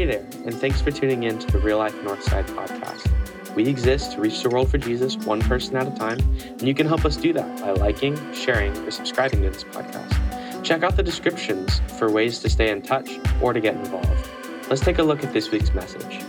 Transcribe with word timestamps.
Hey 0.00 0.06
there, 0.06 0.26
and 0.46 0.54
thanks 0.54 0.80
for 0.80 0.90
tuning 0.90 1.24
in 1.24 1.38
to 1.40 1.46
the 1.48 1.58
Real 1.58 1.76
Life 1.76 1.94
Northside 1.96 2.46
podcast. 2.46 3.54
We 3.54 3.66
exist 3.66 4.12
to 4.12 4.20
reach 4.22 4.42
the 4.42 4.48
world 4.48 4.70
for 4.70 4.78
Jesus 4.78 5.18
one 5.18 5.42
person 5.42 5.76
at 5.76 5.86
a 5.86 5.90
time, 5.90 6.18
and 6.40 6.62
you 6.62 6.72
can 6.72 6.86
help 6.86 7.04
us 7.04 7.18
do 7.18 7.34
that 7.34 7.60
by 7.60 7.72
liking, 7.72 8.16
sharing, 8.32 8.74
or 8.78 8.90
subscribing 8.90 9.42
to 9.42 9.50
this 9.50 9.62
podcast. 9.62 10.64
Check 10.64 10.82
out 10.84 10.96
the 10.96 11.02
descriptions 11.02 11.82
for 11.98 12.10
ways 12.10 12.38
to 12.38 12.48
stay 12.48 12.70
in 12.70 12.80
touch 12.80 13.10
or 13.42 13.52
to 13.52 13.60
get 13.60 13.74
involved. 13.74 14.26
Let's 14.70 14.80
take 14.80 15.00
a 15.00 15.02
look 15.02 15.22
at 15.22 15.34
this 15.34 15.50
week's 15.50 15.74
message. 15.74 16.24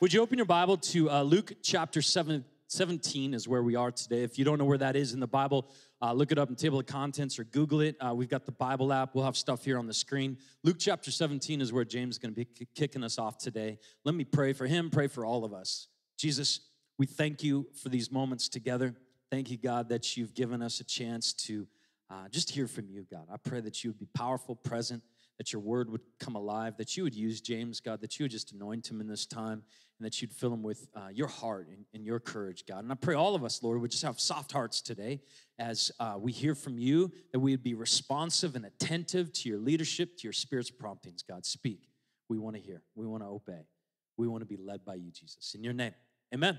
Would 0.00 0.14
you 0.14 0.22
open 0.22 0.38
your 0.38 0.46
Bible 0.46 0.78
to 0.78 1.10
uh, 1.10 1.22
Luke 1.24 1.52
chapter 1.62 2.00
7, 2.00 2.42
17 2.72 3.34
is 3.34 3.46
where 3.46 3.62
we 3.62 3.76
are 3.76 3.90
today. 3.90 4.22
If 4.22 4.38
you 4.38 4.46
don't 4.46 4.58
know 4.58 4.64
where 4.64 4.78
that 4.78 4.96
is 4.96 5.12
in 5.12 5.20
the 5.20 5.26
Bible, 5.26 5.68
uh, 6.00 6.14
look 6.14 6.32
it 6.32 6.38
up 6.38 6.48
in 6.48 6.56
table 6.56 6.78
of 6.78 6.86
contents 6.86 7.38
or 7.38 7.44
Google 7.44 7.80
it. 7.80 7.96
Uh, 8.00 8.14
we've 8.14 8.30
got 8.30 8.46
the 8.46 8.52
Bible 8.52 8.92
app. 8.94 9.14
We'll 9.14 9.26
have 9.26 9.36
stuff 9.36 9.62
here 9.62 9.78
on 9.78 9.86
the 9.86 9.92
screen. 9.92 10.38
Luke 10.64 10.78
chapter 10.78 11.10
17 11.10 11.60
is 11.60 11.70
where 11.70 11.84
James 11.84 12.14
is 12.14 12.18
going 12.18 12.34
to 12.34 12.44
be 12.44 12.66
kicking 12.74 13.04
us 13.04 13.18
off 13.18 13.36
today. 13.36 13.78
Let 14.04 14.14
me 14.14 14.24
pray 14.24 14.54
for 14.54 14.66
him, 14.66 14.88
pray 14.88 15.06
for 15.06 15.26
all 15.26 15.44
of 15.44 15.52
us. 15.52 15.88
Jesus, 16.16 16.60
we 16.98 17.04
thank 17.04 17.42
you 17.42 17.66
for 17.74 17.90
these 17.90 18.10
moments 18.10 18.48
together. 18.48 18.94
Thank 19.30 19.50
you, 19.50 19.58
God, 19.58 19.90
that 19.90 20.16
you've 20.16 20.32
given 20.32 20.62
us 20.62 20.80
a 20.80 20.84
chance 20.84 21.34
to 21.34 21.66
uh, 22.10 22.28
just 22.30 22.50
hear 22.50 22.66
from 22.66 22.88
you, 22.88 23.06
God. 23.10 23.26
I 23.30 23.36
pray 23.36 23.60
that 23.60 23.84
you 23.84 23.90
would 23.90 23.98
be 23.98 24.08
powerful, 24.14 24.54
present, 24.56 25.02
that 25.38 25.52
your 25.52 25.60
word 25.60 25.90
would 25.90 26.02
come 26.20 26.36
alive, 26.36 26.76
that 26.76 26.96
you 26.96 27.02
would 27.02 27.14
use 27.14 27.40
James, 27.40 27.80
God, 27.80 28.00
that 28.00 28.18
you 28.18 28.24
would 28.24 28.30
just 28.30 28.52
anoint 28.52 28.90
him 28.90 29.00
in 29.00 29.08
this 29.08 29.26
time, 29.26 29.62
and 30.02 30.06
that 30.08 30.20
you'd 30.20 30.32
fill 30.32 30.50
them 30.50 30.64
with 30.64 30.88
uh, 30.96 31.10
your 31.12 31.28
heart 31.28 31.68
and, 31.68 31.84
and, 31.94 32.04
your 32.04 32.18
courage, 32.18 32.64
God. 32.66 32.82
And 32.82 32.90
I 32.90 32.96
pray 32.96 33.14
all 33.14 33.36
of 33.36 33.44
us, 33.44 33.62
Lord, 33.62 33.80
would 33.80 33.92
just 33.92 34.02
have 34.02 34.18
soft 34.18 34.50
hearts 34.50 34.80
today 34.82 35.20
as 35.60 35.92
uh, 36.00 36.16
we 36.18 36.32
hear 36.32 36.56
from 36.56 36.76
you, 36.76 37.12
that 37.30 37.38
we 37.38 37.52
would 37.52 37.62
be 37.62 37.74
responsive 37.74 38.56
and 38.56 38.66
attentive 38.66 39.32
to 39.32 39.48
your 39.48 39.60
leadership, 39.60 40.16
to 40.16 40.24
your 40.24 40.32
spirit's 40.32 40.72
promptings, 40.72 41.22
God. 41.22 41.46
Speak. 41.46 41.88
We 42.28 42.36
want 42.36 42.56
to 42.56 42.60
hear, 42.60 42.82
we 42.96 43.06
want 43.06 43.22
to 43.22 43.28
obey, 43.28 43.68
we 44.16 44.26
want 44.26 44.42
to 44.42 44.44
be 44.44 44.56
led 44.56 44.84
by 44.84 44.96
you, 44.96 45.12
Jesus. 45.12 45.54
In 45.54 45.62
your 45.62 45.72
name, 45.72 45.94
amen. 46.34 46.58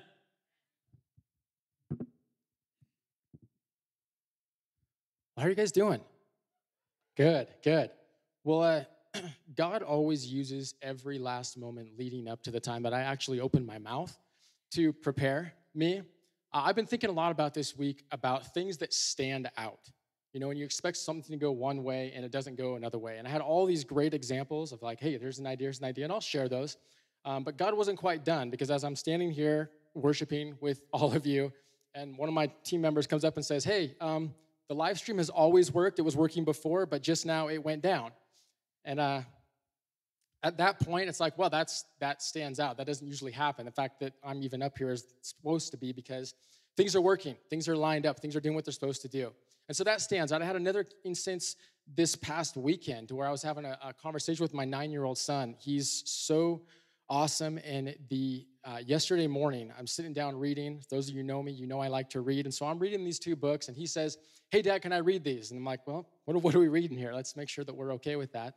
How 5.35 5.43
are 5.43 5.49
you 5.49 5.55
guys 5.55 5.73
doing? 5.73 5.99
Good, 7.17 7.49
good. 7.61 7.89
Well, 8.45 8.61
uh, 8.61 8.83
God 9.55 9.81
always 9.83 10.25
uses 10.31 10.75
every 10.81 11.19
last 11.19 11.57
moment 11.57 11.97
leading 11.97 12.27
up 12.27 12.41
to 12.43 12.51
the 12.51 12.59
time 12.59 12.83
that 12.83 12.93
I 12.93 13.01
actually 13.01 13.39
open 13.39 13.65
my 13.65 13.77
mouth 13.77 14.17
to 14.71 14.93
prepare 14.93 15.53
me. 15.75 16.01
I've 16.51 16.75
been 16.75 16.85
thinking 16.85 17.09
a 17.09 17.13
lot 17.13 17.31
about 17.31 17.53
this 17.53 17.77
week 17.77 18.03
about 18.11 18.53
things 18.53 18.77
that 18.77 18.93
stand 18.93 19.49
out. 19.57 19.89
You 20.33 20.39
know, 20.39 20.47
when 20.47 20.57
you 20.57 20.65
expect 20.65 20.97
something 20.97 21.31
to 21.31 21.37
go 21.37 21.51
one 21.51 21.83
way 21.83 22.11
and 22.15 22.25
it 22.25 22.31
doesn't 22.31 22.57
go 22.57 22.75
another 22.75 22.97
way. 22.97 23.17
And 23.17 23.27
I 23.27 23.31
had 23.31 23.41
all 23.41 23.65
these 23.65 23.83
great 23.83 24.13
examples 24.13 24.71
of 24.71 24.81
like, 24.81 24.99
hey, 24.99 25.17
there's 25.17 25.39
an 25.39 25.47
idea, 25.47 25.67
there's 25.67 25.79
an 25.79 25.85
idea, 25.85 26.05
and 26.05 26.13
I'll 26.13 26.19
share 26.19 26.49
those. 26.49 26.77
Um, 27.25 27.43
but 27.43 27.57
God 27.57 27.75
wasn't 27.75 27.99
quite 27.99 28.25
done 28.25 28.49
because 28.49 28.69
as 28.71 28.83
I'm 28.83 28.95
standing 28.95 29.31
here 29.31 29.71
worshiping 29.93 30.55
with 30.59 30.81
all 30.93 31.13
of 31.13 31.25
you, 31.25 31.51
and 31.95 32.17
one 32.17 32.27
of 32.27 32.33
my 32.33 32.47
team 32.63 32.81
members 32.81 33.05
comes 33.05 33.23
up 33.23 33.35
and 33.35 33.45
says, 33.45 33.63
hey, 33.63 33.95
um, 34.01 34.33
the 34.67 34.73
live 34.73 34.97
stream 34.97 35.19
has 35.19 35.29
always 35.29 35.71
worked. 35.71 35.99
It 35.99 36.01
was 36.01 36.15
working 36.15 36.43
before, 36.43 36.87
but 36.87 37.03
just 37.03 37.25
now 37.25 37.49
it 37.49 37.63
went 37.63 37.83
down. 37.83 38.11
And 38.85 38.99
uh, 38.99 39.21
at 40.43 40.57
that 40.57 40.79
point, 40.79 41.09
it's 41.09 41.19
like, 41.19 41.37
well, 41.37 41.49
that's 41.49 41.85
that 41.99 42.21
stands 42.21 42.59
out. 42.59 42.77
That 42.77 42.87
doesn't 42.87 43.07
usually 43.07 43.31
happen. 43.31 43.65
The 43.65 43.71
fact 43.71 43.99
that 44.01 44.13
I'm 44.23 44.43
even 44.43 44.61
up 44.61 44.77
here 44.77 44.91
is 44.91 45.05
supposed 45.21 45.71
to 45.71 45.77
be 45.77 45.93
because 45.93 46.33
things 46.75 46.95
are 46.95 47.01
working, 47.01 47.35
things 47.49 47.67
are 47.67 47.77
lined 47.77 48.05
up, 48.05 48.19
things 48.19 48.35
are 48.35 48.41
doing 48.41 48.55
what 48.55 48.65
they're 48.65 48.73
supposed 48.73 49.01
to 49.03 49.07
do. 49.07 49.31
And 49.69 49.77
so 49.77 49.83
that 49.85 50.01
stands 50.01 50.31
out. 50.31 50.41
I 50.41 50.45
had 50.45 50.57
another 50.57 50.85
instance 51.05 51.55
this 51.95 52.15
past 52.15 52.57
weekend 52.57 53.11
where 53.11 53.27
I 53.27 53.31
was 53.31 53.41
having 53.41 53.65
a, 53.65 53.77
a 53.83 53.93
conversation 53.93 54.43
with 54.43 54.53
my 54.53 54.65
nine-year-old 54.65 55.17
son. 55.17 55.55
He's 55.59 56.03
so 56.05 56.63
awesome. 57.09 57.59
And 57.63 57.95
the 58.09 58.45
uh, 58.65 58.79
yesterday 58.85 59.27
morning, 59.27 59.71
I'm 59.77 59.87
sitting 59.87 60.13
down 60.13 60.37
reading. 60.37 60.81
Those 60.89 61.09
of 61.09 61.15
you 61.15 61.23
know 61.23 61.43
me, 61.43 61.51
you 61.51 61.67
know 61.67 61.79
I 61.79 61.87
like 61.87 62.09
to 62.11 62.21
read. 62.21 62.45
And 62.45 62.53
so 62.53 62.65
I'm 62.65 62.79
reading 62.79 63.03
these 63.03 63.19
two 63.19 63.35
books, 63.35 63.67
and 63.67 63.75
he 63.75 63.85
says, 63.85 64.17
"Hey, 64.51 64.61
Dad, 64.61 64.81
can 64.81 64.93
I 64.93 64.97
read 64.97 65.23
these?" 65.23 65.51
And 65.51 65.59
I'm 65.59 65.65
like, 65.65 65.85
"Well, 65.85 66.07
what, 66.25 66.41
what 66.41 66.55
are 66.55 66.59
we 66.59 66.69
reading 66.69 66.97
here? 66.97 67.13
Let's 67.13 67.35
make 67.35 67.49
sure 67.49 67.65
that 67.65 67.75
we're 67.75 67.93
okay 67.93 68.15
with 68.15 68.31
that." 68.33 68.55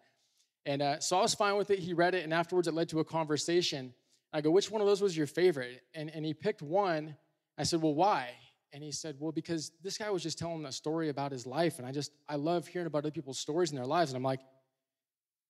And 0.67 0.83
uh, 0.83 0.99
so 0.99 1.17
I 1.17 1.23
was 1.23 1.35
fine 1.35 1.57
with 1.57 1.71
it. 1.71 1.79
He 1.79 1.95
read 1.95 2.15
it, 2.15 2.25
and 2.25 2.35
afterwards 2.35 2.67
it 2.67 2.75
led 2.75 2.89
to 2.89 2.99
a 2.99 3.05
conversation. 3.05 3.95
I 4.33 4.41
go, 4.41 4.51
which 4.51 4.71
one 4.71 4.81
of 4.81 4.87
those 4.87 5.01
was 5.01 5.17
your 5.17 5.29
favorite? 5.29 5.83
And, 5.95 6.11
and 6.11 6.27
he 6.27 6.35
picked 6.35 6.61
one. 6.61 7.17
I 7.57 7.63
said, 7.63 7.81
well, 7.81 7.95
why? 7.95 8.31
And 8.73 8.83
he 8.83 8.91
said, 8.91 9.17
well, 9.21 9.31
because 9.31 9.71
this 9.83 9.97
guy 9.97 10.11
was 10.11 10.25
just 10.25 10.39
telling 10.39 10.67
a 10.67 10.73
story 10.73 11.09
about 11.09 11.31
his 11.31 11.47
life. 11.47 11.79
And 11.79 11.87
I 11.87 11.93
just, 11.93 12.11
I 12.29 12.35
love 12.35 12.67
hearing 12.67 12.89
about 12.89 12.99
other 12.99 13.13
people's 13.13 13.39
stories 13.39 13.71
in 13.71 13.77
their 13.77 13.87
lives. 13.87 14.11
And 14.11 14.17
I'm 14.17 14.25
like, 14.25 14.41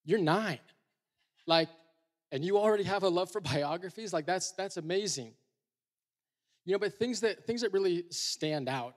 you're 0.05 0.21
nine. 0.21 0.61
Like, 1.47 1.69
and 2.31 2.45
you 2.45 2.59
already 2.59 2.85
have 2.85 3.03
a 3.03 3.09
love 3.09 3.33
for 3.33 3.41
biographies? 3.55 4.13
Like, 4.13 4.27
that's, 4.27 4.53
that's 4.53 4.77
amazing. 4.77 5.33
You 6.67 6.73
know, 6.73 6.79
but 6.79 6.99
things 6.99 7.21
that, 7.21 7.47
things 7.47 7.63
that 7.63 7.73
really 7.73 8.05
stand 8.11 8.69
out. 8.69 8.95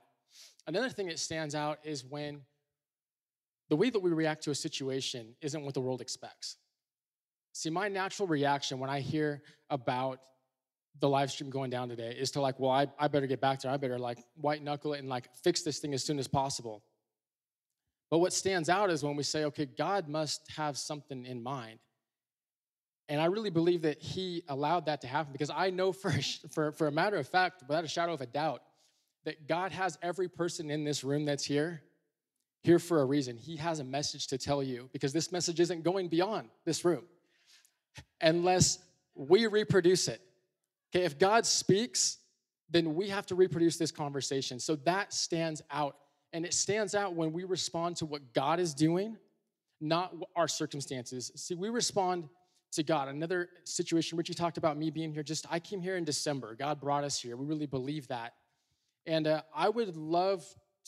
Another 0.66 0.90
thing 0.90 1.06
that 1.06 1.18
stands 1.18 1.54
out 1.54 1.78
is 1.82 2.04
when 2.04 2.42
the 3.70 3.76
way 3.76 3.88
that 3.88 4.00
we 4.00 4.10
react 4.10 4.42
to 4.44 4.50
a 4.50 4.54
situation 4.54 5.34
isn't 5.40 5.64
what 5.64 5.74
the 5.74 5.80
world 5.80 6.00
expects. 6.00 6.56
See, 7.52 7.70
my 7.70 7.88
natural 7.88 8.28
reaction 8.28 8.80
when 8.80 8.90
I 8.90 9.00
hear 9.00 9.42
about 9.70 10.20
the 10.98 11.08
live 11.08 11.30
stream 11.30 11.50
going 11.50 11.70
down 11.70 11.88
today 11.88 12.14
is 12.18 12.32
to 12.32 12.40
like, 12.40 12.58
well, 12.58 12.72
I, 12.72 12.88
I 12.98 13.06
better 13.06 13.28
get 13.28 13.40
back 13.40 13.60
there. 13.60 13.70
I 13.70 13.76
better 13.76 13.98
like 13.98 14.18
white 14.34 14.62
knuckle 14.62 14.92
it 14.94 14.98
and 14.98 15.08
like 15.08 15.28
fix 15.36 15.62
this 15.62 15.78
thing 15.78 15.94
as 15.94 16.02
soon 16.02 16.18
as 16.18 16.26
possible. 16.26 16.82
But 18.10 18.18
what 18.18 18.32
stands 18.32 18.68
out 18.68 18.90
is 18.90 19.04
when 19.04 19.14
we 19.14 19.22
say, 19.22 19.44
okay, 19.44 19.66
God 19.66 20.08
must 20.08 20.50
have 20.56 20.76
something 20.76 21.24
in 21.24 21.40
mind. 21.40 21.78
And 23.08 23.20
I 23.20 23.26
really 23.26 23.50
believe 23.50 23.82
that 23.82 24.00
He 24.00 24.42
allowed 24.48 24.86
that 24.86 25.00
to 25.02 25.06
happen 25.06 25.32
because 25.32 25.50
I 25.50 25.70
know 25.70 25.92
for, 25.92 26.12
for, 26.50 26.72
for 26.72 26.88
a 26.88 26.92
matter 26.92 27.18
of 27.18 27.28
fact, 27.28 27.62
without 27.68 27.84
a 27.84 27.88
shadow 27.88 28.14
of 28.14 28.20
a 28.20 28.26
doubt, 28.26 28.62
that 29.24 29.46
God 29.46 29.70
has 29.70 29.96
every 30.02 30.28
person 30.28 30.70
in 30.70 30.82
this 30.82 31.04
room 31.04 31.24
that's 31.24 31.44
here 31.44 31.82
here 32.62 32.78
for 32.78 33.00
a 33.00 33.04
reason. 33.04 33.36
He 33.36 33.56
has 33.56 33.80
a 33.80 33.84
message 33.84 34.26
to 34.28 34.38
tell 34.38 34.62
you 34.62 34.88
because 34.92 35.12
this 35.12 35.32
message 35.32 35.60
isn't 35.60 35.82
going 35.82 36.08
beyond 36.08 36.48
this 36.64 36.84
room 36.84 37.04
unless 38.20 38.78
we 39.14 39.46
reproduce 39.46 40.08
it. 40.08 40.20
Okay, 40.94 41.04
if 41.04 41.18
God 41.18 41.46
speaks, 41.46 42.18
then 42.68 42.94
we 42.94 43.08
have 43.08 43.26
to 43.26 43.34
reproduce 43.34 43.76
this 43.76 43.90
conversation. 43.90 44.58
So 44.58 44.76
that 44.76 45.12
stands 45.12 45.62
out. 45.70 45.96
And 46.32 46.44
it 46.44 46.54
stands 46.54 46.94
out 46.94 47.14
when 47.14 47.32
we 47.32 47.44
respond 47.44 47.96
to 47.96 48.06
what 48.06 48.32
God 48.32 48.60
is 48.60 48.72
doing, 48.72 49.16
not 49.80 50.14
our 50.36 50.46
circumstances. 50.46 51.32
See, 51.34 51.54
we 51.54 51.70
respond 51.70 52.28
to 52.72 52.84
God. 52.84 53.08
Another 53.08 53.48
situation, 53.64 54.16
Richie 54.16 54.34
talked 54.34 54.56
about 54.56 54.76
me 54.76 54.90
being 54.90 55.12
here, 55.12 55.24
just 55.24 55.46
I 55.50 55.58
came 55.58 55.80
here 55.80 55.96
in 55.96 56.04
December. 56.04 56.54
God 56.54 56.80
brought 56.80 57.02
us 57.02 57.20
here. 57.20 57.36
We 57.36 57.46
really 57.46 57.66
believe 57.66 58.06
that. 58.08 58.34
And 59.06 59.26
uh, 59.26 59.42
I 59.52 59.68
would 59.68 59.96
love 59.96 60.44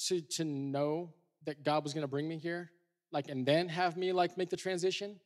to, 0.07 0.21
to 0.21 0.45
know 0.45 1.13
that 1.45 1.65
God 1.65 1.85
was 1.85 1.93
going 1.93 2.03
to 2.03 2.09
bring 2.09 2.29
me 2.29 2.39
here, 2.39 2.71
like, 3.11 3.29
and 3.29 3.45
then 3.45 3.69
have 3.69 3.97
me 3.97 4.13
like 4.13 4.37
make 4.39 4.51
the 4.51 4.57
transition. 4.57 5.19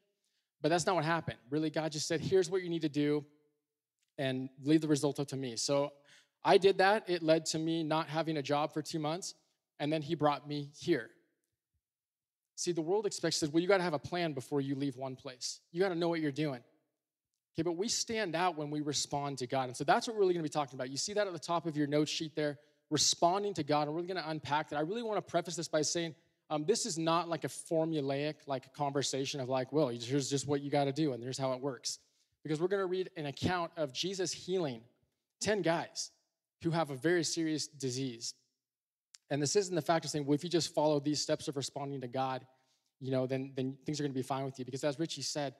But 0.62 0.71
that's 0.71 0.87
not 0.87 0.94
what 0.94 1.04
happened. 1.04 1.38
Really, 1.50 1.71
God 1.71 1.93
just 1.93 2.09
said, 2.09 2.21
here's 2.21 2.50
what 2.50 2.62
you 2.62 2.69
need 2.69 2.82
to 2.82 2.88
do 2.88 3.25
and 4.19 4.49
leave 4.65 4.81
the 4.81 4.88
result 4.88 5.21
up 5.21 5.28
to 5.28 5.37
me. 5.37 5.56
So 5.56 5.93
I 6.44 6.59
did 6.59 6.78
that. 6.78 7.09
It 7.09 7.22
led 7.22 7.44
to 7.47 7.59
me 7.59 7.82
not 7.82 8.09
having 8.09 8.38
a 8.38 8.43
job 8.43 8.72
for 8.72 8.82
two 8.82 8.99
months, 8.99 9.34
and 9.78 9.93
then 9.93 10.03
He 10.03 10.15
brought 10.15 10.49
me 10.49 10.71
here. 10.78 11.10
See, 12.54 12.72
the 12.72 12.81
world 12.81 13.04
expects 13.04 13.41
that, 13.41 13.53
well, 13.53 13.60
you 13.60 13.69
got 13.69 13.77
to 13.77 13.83
have 13.83 13.93
a 13.93 13.98
plan 13.98 14.33
before 14.33 14.62
you 14.62 14.75
leave 14.75 14.97
one 14.97 15.15
place. 15.15 15.60
You 15.72 15.81
got 15.81 15.91
to 15.91 15.94
know 15.94 16.09
what 16.09 16.21
you're 16.21 16.33
doing. 16.33 16.60
Okay, 17.54 17.62
but 17.62 17.72
we 17.72 17.88
stand 17.88 18.34
out 18.34 18.56
when 18.56 18.71
we 18.71 18.81
respond 18.81 19.38
to 19.38 19.47
God. 19.47 19.69
And 19.69 19.77
so 19.77 19.84
that's 19.84 20.06
what 20.06 20.15
we're 20.15 20.21
really 20.21 20.34
going 20.34 20.43
to 20.43 20.48
be 20.48 20.53
talking 20.53 20.77
about. 20.78 20.91
You 20.91 20.97
see 20.97 21.12
that 21.12 21.27
at 21.27 21.33
the 21.33 21.38
top 21.38 21.66
of 21.66 21.77
your 21.77 21.87
note 21.87 22.09
sheet 22.09 22.34
there 22.34 22.59
responding 22.91 23.55
to 23.55 23.63
God. 23.63 23.89
And 23.89 23.97
we're 23.97 24.03
going 24.03 24.23
to 24.23 24.29
unpack 24.29 24.71
that. 24.71 24.77
I 24.77 24.81
really 24.81 25.03
want 25.03 25.16
to 25.19 25.31
preface 25.31 25.57
this 25.57 25.69
by 25.69 25.83
saying 25.83 26.15
um, 26.51 26.65
this 26.65 26.87
is 26.87 26.99
not 26.99 27.28
like 27.28 27.45
a 27.45 27.49
formulaic 27.49 28.34
like 28.47 28.72
conversation 28.72 29.41
of 29.41 29.49
like, 29.49 29.72
well, 29.72 29.89
here's 29.89 30.31
just 30.31 30.47
what 30.47 30.60
you 30.60 30.71
got 30.71 30.84
to 30.84 30.93
do 30.93 31.13
and 31.13 31.22
here's 31.22 31.39
how 31.39 31.53
it 31.53 31.60
works. 31.60 31.99
Because 32.43 32.60
we're 32.60 32.69
going 32.69 32.83
to 32.83 32.87
read 32.87 33.10
an 33.16 33.27
account 33.27 33.72
of 33.77 33.93
Jesus 33.93 34.33
healing 34.33 34.81
10 35.41 35.63
guys 35.63 36.13
who 36.63 36.71
have 36.71 36.91
a 36.91 36.95
very 36.95 37.25
serious 37.25 37.66
disease. 37.66 38.34
And 39.31 39.43
this 39.43 39.57
isn't 39.57 39.75
the 39.75 39.83
fact 39.83 40.05
of 40.05 40.10
saying, 40.10 40.25
well, 40.25 40.34
if 40.34 40.45
you 40.45 40.51
just 40.51 40.72
follow 40.72 41.01
these 41.01 41.21
steps 41.21 41.49
of 41.49 41.57
responding 41.57 42.01
to 42.03 42.09
God, 42.09 42.47
you 43.01 43.10
know, 43.10 43.27
then, 43.27 43.53
then 43.57 43.77
things 43.84 43.99
are 43.99 44.05
going 44.05 44.13
to 44.13 44.19
be 44.19 44.22
fine 44.22 44.45
with 44.45 44.59
you. 44.59 44.65
Because 44.65 44.84
as 44.84 44.99
Richie 44.99 45.22
said, 45.22 45.55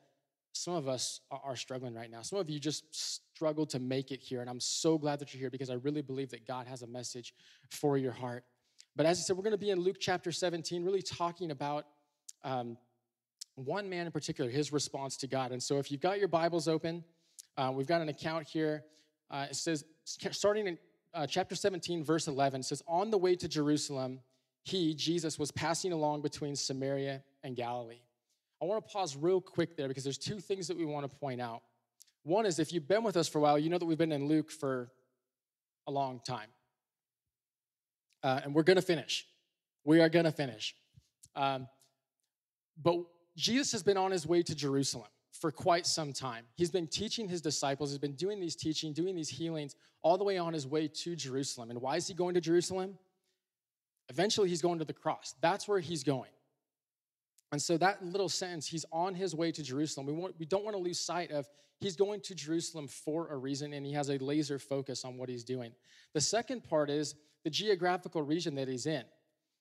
some 0.57 0.75
of 0.75 0.89
us 0.89 1.21
are 1.31 1.57
struggling 1.57 1.95
right 1.95 2.11
now. 2.11 2.23
Some 2.23 2.39
of 2.39 2.49
you 2.49 2.59
just 2.59 2.85
struggle 3.35 3.67
to 3.67 3.79
make 3.79 4.11
it 4.11 4.21
here. 4.21 4.41
And 4.41 4.51
I'm 4.51 4.61
so 4.61 4.99
glad 4.99 5.19
that 5.19 5.33
you're 5.33 5.41
here 5.41 5.51
because 5.51 5.71
I 5.71 5.75
really 5.75 6.03
believe 6.03 6.31
that 6.31 6.47
God 6.47 6.67
has 6.67 6.83
a 6.83 6.87
message 6.87 7.35
for 7.71 7.97
your 7.97 8.13
heart. 8.13 8.45
But 8.97 9.07
as 9.07 9.19
I 9.19 9.23
said, 9.23 9.37
we're 9.37 9.43
going 9.43 9.53
to 9.53 9.59
be 9.59 9.71
in 9.71 9.81
Luke 9.81 9.97
chapter 10.01 10.33
17, 10.33 10.85
really 10.85 11.03
talking 11.03 11.51
about 11.51 11.87
um, 12.45 12.79
one 13.57 13.89
man 13.89 14.07
in 14.07 14.13
particular, 14.13 14.51
his 14.51 14.73
response 14.73 15.17
to 15.19 15.27
God. 15.27 15.53
And 15.53 15.63
so 15.63 15.79
if 15.79 15.91
you've 15.91 16.01
got 16.01 16.19
your 16.19 16.29
Bibles 16.29 16.69
open, 16.69 17.05
uh, 17.57 17.73
we've 17.75 17.87
got 17.87 18.01
an 18.01 18.09
account 18.09 18.49
here. 18.49 18.85
Uh, 19.31 19.47
it 19.51 19.57
says, 19.57 19.85
starting 20.05 20.67
in 20.67 20.79
uh, 21.13 21.27
chapter 21.27 21.55
17, 21.55 22.05
verse 22.05 22.29
11, 22.29 22.61
it 22.61 22.65
says, 22.65 22.83
On 22.87 23.11
the 23.11 23.19
way 23.19 23.37
to 23.37 23.49
Jerusalem, 23.49 24.21
he, 24.63 24.95
Jesus, 24.95 25.39
was 25.39 25.51
passing 25.51 25.93
along 25.93 26.23
between 26.23 26.57
Samaria 26.57 27.23
and 27.43 27.55
Galilee. 27.55 28.01
I 28.61 28.65
want 28.65 28.87
to 28.87 28.93
pause 28.93 29.17
real 29.17 29.41
quick 29.41 29.77
there 29.77 29.89
because 29.89 30.05
there's 30.05 30.19
two 30.19 30.41
things 30.41 30.69
that 30.69 30.77
we 30.77 30.85
want 30.85 31.11
to 31.11 31.19
point 31.19 31.41
out. 31.41 31.63
One 32.23 32.47
is 32.47 32.59
if 32.59 32.73
you've 32.73 32.89
been 32.89 33.03
with 33.03 33.17
us 33.17 33.29
for 33.29 33.39
a 33.39 33.41
while, 33.43 33.59
you 33.59 33.71
know 33.71 33.79
that 33.79 33.85
we've 33.85 33.99
been 33.99 34.13
in 34.13 34.27
Luke 34.27 34.51
for 34.51 34.91
a 35.87 35.91
long 35.91 36.21
time. 36.27 36.49
Uh, 38.23 38.41
and 38.43 38.55
we're 38.55 38.63
going 38.63 38.77
to 38.77 38.83
finish. 38.83 39.27
We 39.85 40.01
are 40.01 40.09
going 40.09 40.25
to 40.25 40.33
finish. 40.33 40.75
Um, 41.37 41.69
but 42.83 42.97
Jesus 43.37 43.71
has 43.73 43.83
been 43.83 43.97
on 43.97 44.11
his 44.11 44.27
way 44.27 44.43
to 44.43 44.55
Jerusalem 44.55 45.09
for 45.33 45.53
quite 45.53 45.87
some 45.87 46.13
time. 46.13 46.45
He's 46.57 46.71
been 46.71 46.87
teaching 46.87 47.29
his 47.29 47.41
disciples, 47.41 47.91
he's 47.91 47.99
been 47.99 48.15
doing 48.15 48.41
these 48.41 48.57
teaching, 48.57 48.93
doing 48.93 49.15
these 49.15 49.29
healings 49.29 49.77
all 50.03 50.17
the 50.17 50.25
way 50.25 50.39
on 50.39 50.53
his 50.53 50.67
way 50.67 50.89
to 50.89 51.15
Jerusalem. 51.15 51.71
And 51.71 51.81
why 51.81 51.97
is 51.97 52.09
he 52.09 52.15
going 52.15 52.35
to 52.35 52.41
Jerusalem? 52.41 52.99
Eventually, 54.09 54.49
he's 54.49 54.63
going 54.63 54.79
to 54.79 54.85
the 54.85 54.93
cross. 54.93 55.35
That's 55.41 55.67
where 55.67 55.81
he's 55.81 56.05
going. 56.05 56.31
And 57.53 57.63
so, 57.63 57.77
that 57.79 58.05
little 58.05 58.29
sentence, 58.29 58.67
he's 58.67 58.85
on 58.93 59.15
his 59.15 59.35
way 59.35 59.53
to 59.53 59.63
Jerusalem. 59.63 60.07
We, 60.07 60.13
want, 60.13 60.35
we 60.39 60.47
don't 60.47 60.65
want 60.65 60.77
to 60.77 60.83
lose 60.83 60.99
sight 60.99 61.31
of 61.31 61.49
he's 61.79 61.97
going 61.97 62.21
to 62.23 62.35
Jerusalem 62.35 62.89
for 62.89 63.29
a 63.29 63.37
reason, 63.37 63.73
and 63.73 63.87
he 63.87 63.93
has 63.93 64.11
a 64.11 64.19
laser 64.19 64.59
focus 64.59 65.05
on 65.05 65.17
what 65.17 65.29
he's 65.29 65.45
doing. 65.45 65.73
The 66.13 66.21
second 66.21 66.65
part 66.65 66.91
is 66.91 67.15
the 67.45 67.51
geographical 67.51 68.23
region 68.23 68.55
that 68.57 68.69
he's 68.69 68.87
in. 68.87 69.05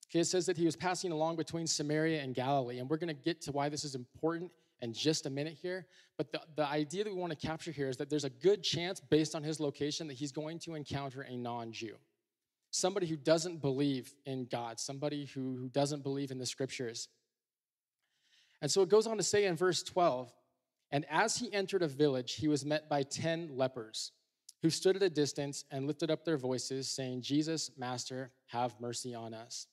Okay, 0.10 0.20
it 0.20 0.26
says 0.26 0.46
that 0.46 0.58
he 0.58 0.66
was 0.66 0.76
passing 0.76 1.12
along 1.12 1.36
between 1.36 1.68
Samaria 1.68 2.22
and 2.22 2.34
Galilee, 2.34 2.80
and 2.80 2.90
we're 2.90 2.98
going 2.98 3.16
to 3.16 3.22
get 3.22 3.42
to 3.42 3.52
why 3.52 3.70
this 3.70 3.84
is 3.84 3.96
important 3.96 4.52
in 4.82 4.94
just 4.94 5.26
a 5.26 5.30
minute 5.30 5.58
here. 5.62 5.86
But 6.18 6.32
the, 6.32 6.42
the 6.56 6.68
idea 6.68 7.04
that 7.04 7.14
we 7.14 7.20
want 7.20 7.38
to 7.38 7.48
capture 7.48 7.72
here 7.72 7.90
is 7.90 7.98
that 7.98 8.10
there's 8.10 8.24
a 8.24 8.30
good 8.30 8.64
chance, 8.64 9.00
based 9.00 9.36
on 9.36 9.44
his 9.44 9.60
location, 9.60 10.08
that 10.08 10.14
he's 10.14 10.32
going 10.32 10.60
to 10.60 10.76
encounter 10.76 11.22
a 11.22 11.36
non 11.36 11.72
Jew. 11.72 11.96
Somebody 12.72 13.08
who 13.08 13.16
doesn't 13.16 13.62
believe 13.62 14.14
in 14.26 14.46
God, 14.46 14.80
somebody 14.80 15.26
who, 15.26 15.56
who 15.56 15.70
doesn't 15.70 16.04
believe 16.04 16.32
in 16.32 16.38
the 16.38 16.46
scriptures. 16.46 17.08
And 18.62 18.72
so 18.72 18.82
it 18.82 18.90
goes 18.90 19.08
on 19.08 19.18
to 19.18 19.24
say 19.24 19.46
in 19.46 19.56
verse 19.56 19.84
12, 19.84 20.34
and 20.92 21.06
as 21.10 21.38
he 21.38 21.52
entered 21.54 21.84
a 21.84 21.88
village, 21.88 22.36
he 22.36 22.48
was 22.48 22.66
met 22.66 22.90
by 22.90 23.04
10 23.04 23.50
lepers 23.56 24.12
who 24.62 24.70
stood 24.70 24.96
at 24.96 25.04
a 25.04 25.10
distance 25.10 25.66
and 25.70 25.86
lifted 25.86 26.10
up 26.10 26.24
their 26.26 26.38
voices, 26.38 26.90
saying, 26.90 27.22
Jesus, 27.22 27.72
Master, 27.78 28.32
have 28.48 28.80
mercy 28.80 29.14
on 29.14 29.34
us. 29.34 29.68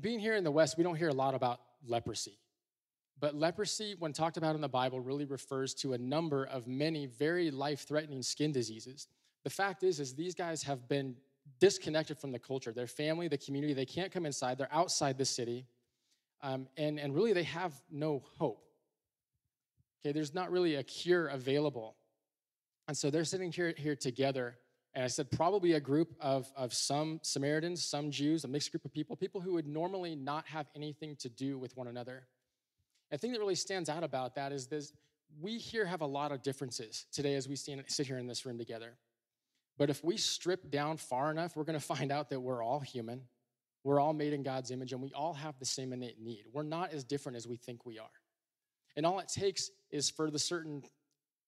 Being 0.00 0.20
here 0.20 0.36
in 0.36 0.44
the 0.44 0.50
West, 0.50 0.78
we 0.78 0.84
don't 0.84 0.96
hear 0.96 1.08
a 1.08 1.14
lot 1.14 1.34
about 1.34 1.60
leprosy. 1.86 2.38
But 3.18 3.34
leprosy, 3.34 3.96
when 3.98 4.12
talked 4.12 4.36
about 4.36 4.54
in 4.54 4.60
the 4.60 4.68
Bible, 4.68 5.00
really 5.00 5.26
refers 5.26 5.74
to 5.74 5.92
a 5.92 5.98
number 5.98 6.44
of 6.44 6.66
many 6.66 7.06
very 7.06 7.50
life-threatening 7.50 8.22
skin 8.22 8.52
diseases. 8.52 9.08
The 9.44 9.50
fact 9.50 9.82
is, 9.82 10.00
is 10.00 10.14
these 10.14 10.34
guys 10.34 10.62
have 10.62 10.88
been 10.88 11.16
disconnected 11.58 12.18
from 12.18 12.32
the 12.32 12.38
culture, 12.38 12.72
their 12.72 12.86
family, 12.86 13.28
the 13.28 13.36
community. 13.36 13.74
They 13.74 13.84
can't 13.84 14.12
come 14.12 14.24
inside. 14.24 14.56
They're 14.56 14.72
outside 14.72 15.18
the 15.18 15.24
city, 15.24 15.66
um, 16.42 16.68
and 16.76 16.98
and 16.98 17.14
really 17.14 17.32
they 17.32 17.44
have 17.44 17.74
no 17.90 18.22
hope. 18.38 18.64
Okay, 20.00 20.12
there's 20.12 20.34
not 20.34 20.50
really 20.50 20.76
a 20.76 20.82
cure 20.82 21.28
available, 21.28 21.96
and 22.88 22.96
so 22.96 23.10
they're 23.10 23.24
sitting 23.24 23.52
here 23.52 23.74
here 23.76 23.96
together. 23.96 24.56
And 24.92 25.04
I 25.04 25.06
said 25.06 25.30
probably 25.30 25.74
a 25.74 25.80
group 25.80 26.16
of, 26.20 26.50
of 26.56 26.74
some 26.74 27.20
Samaritans, 27.22 27.84
some 27.84 28.10
Jews, 28.10 28.42
a 28.42 28.48
mixed 28.48 28.72
group 28.72 28.84
of 28.84 28.92
people, 28.92 29.14
people 29.14 29.40
who 29.40 29.52
would 29.52 29.68
normally 29.68 30.16
not 30.16 30.48
have 30.48 30.66
anything 30.74 31.14
to 31.20 31.28
do 31.28 31.58
with 31.58 31.76
one 31.76 31.86
another. 31.86 32.26
The 33.12 33.18
thing 33.18 33.30
that 33.30 33.38
really 33.38 33.54
stands 33.54 33.88
out 33.88 34.02
about 34.02 34.34
that 34.34 34.50
is 34.50 34.66
this 34.66 34.92
we 35.40 35.58
here 35.58 35.84
have 35.84 36.00
a 36.00 36.06
lot 36.06 36.32
of 36.32 36.42
differences 36.42 37.06
today 37.12 37.34
as 37.34 37.48
we 37.48 37.56
stand, 37.56 37.82
sit 37.86 38.06
here 38.06 38.18
in 38.18 38.26
this 38.26 38.44
room 38.44 38.58
together. 38.58 38.96
But 39.78 39.90
if 39.90 40.02
we 40.04 40.16
strip 40.16 40.70
down 40.70 40.96
far 40.96 41.30
enough, 41.30 41.56
we're 41.56 41.64
going 41.64 41.78
to 41.78 41.84
find 41.84 42.10
out 42.10 42.30
that 42.30 42.40
we're 42.40 42.62
all 42.62 42.80
human. 42.80 43.22
We're 43.82 44.00
all 44.00 44.12
made 44.12 44.32
in 44.32 44.42
God's 44.42 44.70
image 44.70 44.92
and 44.92 45.00
we 45.00 45.12
all 45.12 45.34
have 45.34 45.58
the 45.58 45.64
same 45.64 45.92
innate 45.92 46.20
need. 46.20 46.44
We're 46.52 46.62
not 46.62 46.92
as 46.92 47.04
different 47.04 47.36
as 47.36 47.48
we 47.48 47.56
think 47.56 47.86
we 47.86 47.98
are. 47.98 48.10
And 48.96 49.06
all 49.06 49.18
it 49.20 49.28
takes 49.28 49.70
is 49.90 50.10
for 50.10 50.30
the 50.30 50.38
certain 50.38 50.82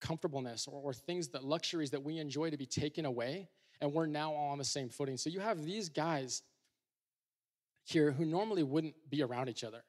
comfortableness 0.00 0.67
or, 0.67 0.81
or 0.82 0.93
things 0.93 1.29
that 1.29 1.44
luxuries 1.44 1.90
that 1.90 2.02
we 2.02 2.19
enjoy 2.19 2.50
to 2.50 2.56
be 2.56 2.67
taken 2.67 3.05
away, 3.05 3.49
and 3.81 3.93
we're 3.93 4.06
now 4.06 4.32
all 4.32 4.50
on 4.50 4.58
the 4.58 4.64
same 4.64 4.88
footing. 4.88 5.17
So 5.17 5.31
you 5.31 5.40
have 5.40 5.64
these 5.64 5.88
guys 5.88 6.43
here 7.84 8.11
who 8.12 8.25
normally 8.25 8.62
wouldn't 8.62 8.94
be 9.11 9.23
around 9.23 9.49
each 9.49 9.64
other. 9.64 9.82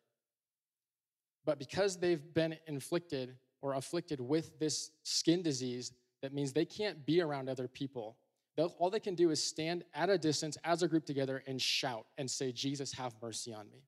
But 1.45 1.59
because 1.59 1.97
they've 1.97 2.33
been 2.33 2.55
inflicted 2.67 3.35
or 3.61 3.73
afflicted 3.75 4.19
with 4.19 4.57
this 4.59 4.91
skin 5.03 5.41
disease, 5.41 5.91
that 6.21 6.33
means 6.33 6.53
they 6.53 6.65
can't 6.65 7.05
be 7.05 7.21
around 7.21 7.49
other 7.49 7.67
people. 7.67 8.17
All 8.57 8.89
they 8.89 8.99
can 8.99 9.15
do 9.15 9.31
is 9.31 9.43
stand 9.43 9.83
at 9.93 10.09
a 10.09 10.17
distance 10.17 10.57
as 10.63 10.83
a 10.83 10.87
group 10.87 11.05
together 11.05 11.43
and 11.47 11.61
shout 11.61 12.05
and 12.17 12.29
say, 12.29 12.51
Jesus, 12.51 12.93
have 12.93 13.13
mercy 13.21 13.53
on 13.53 13.69
me. 13.71 13.83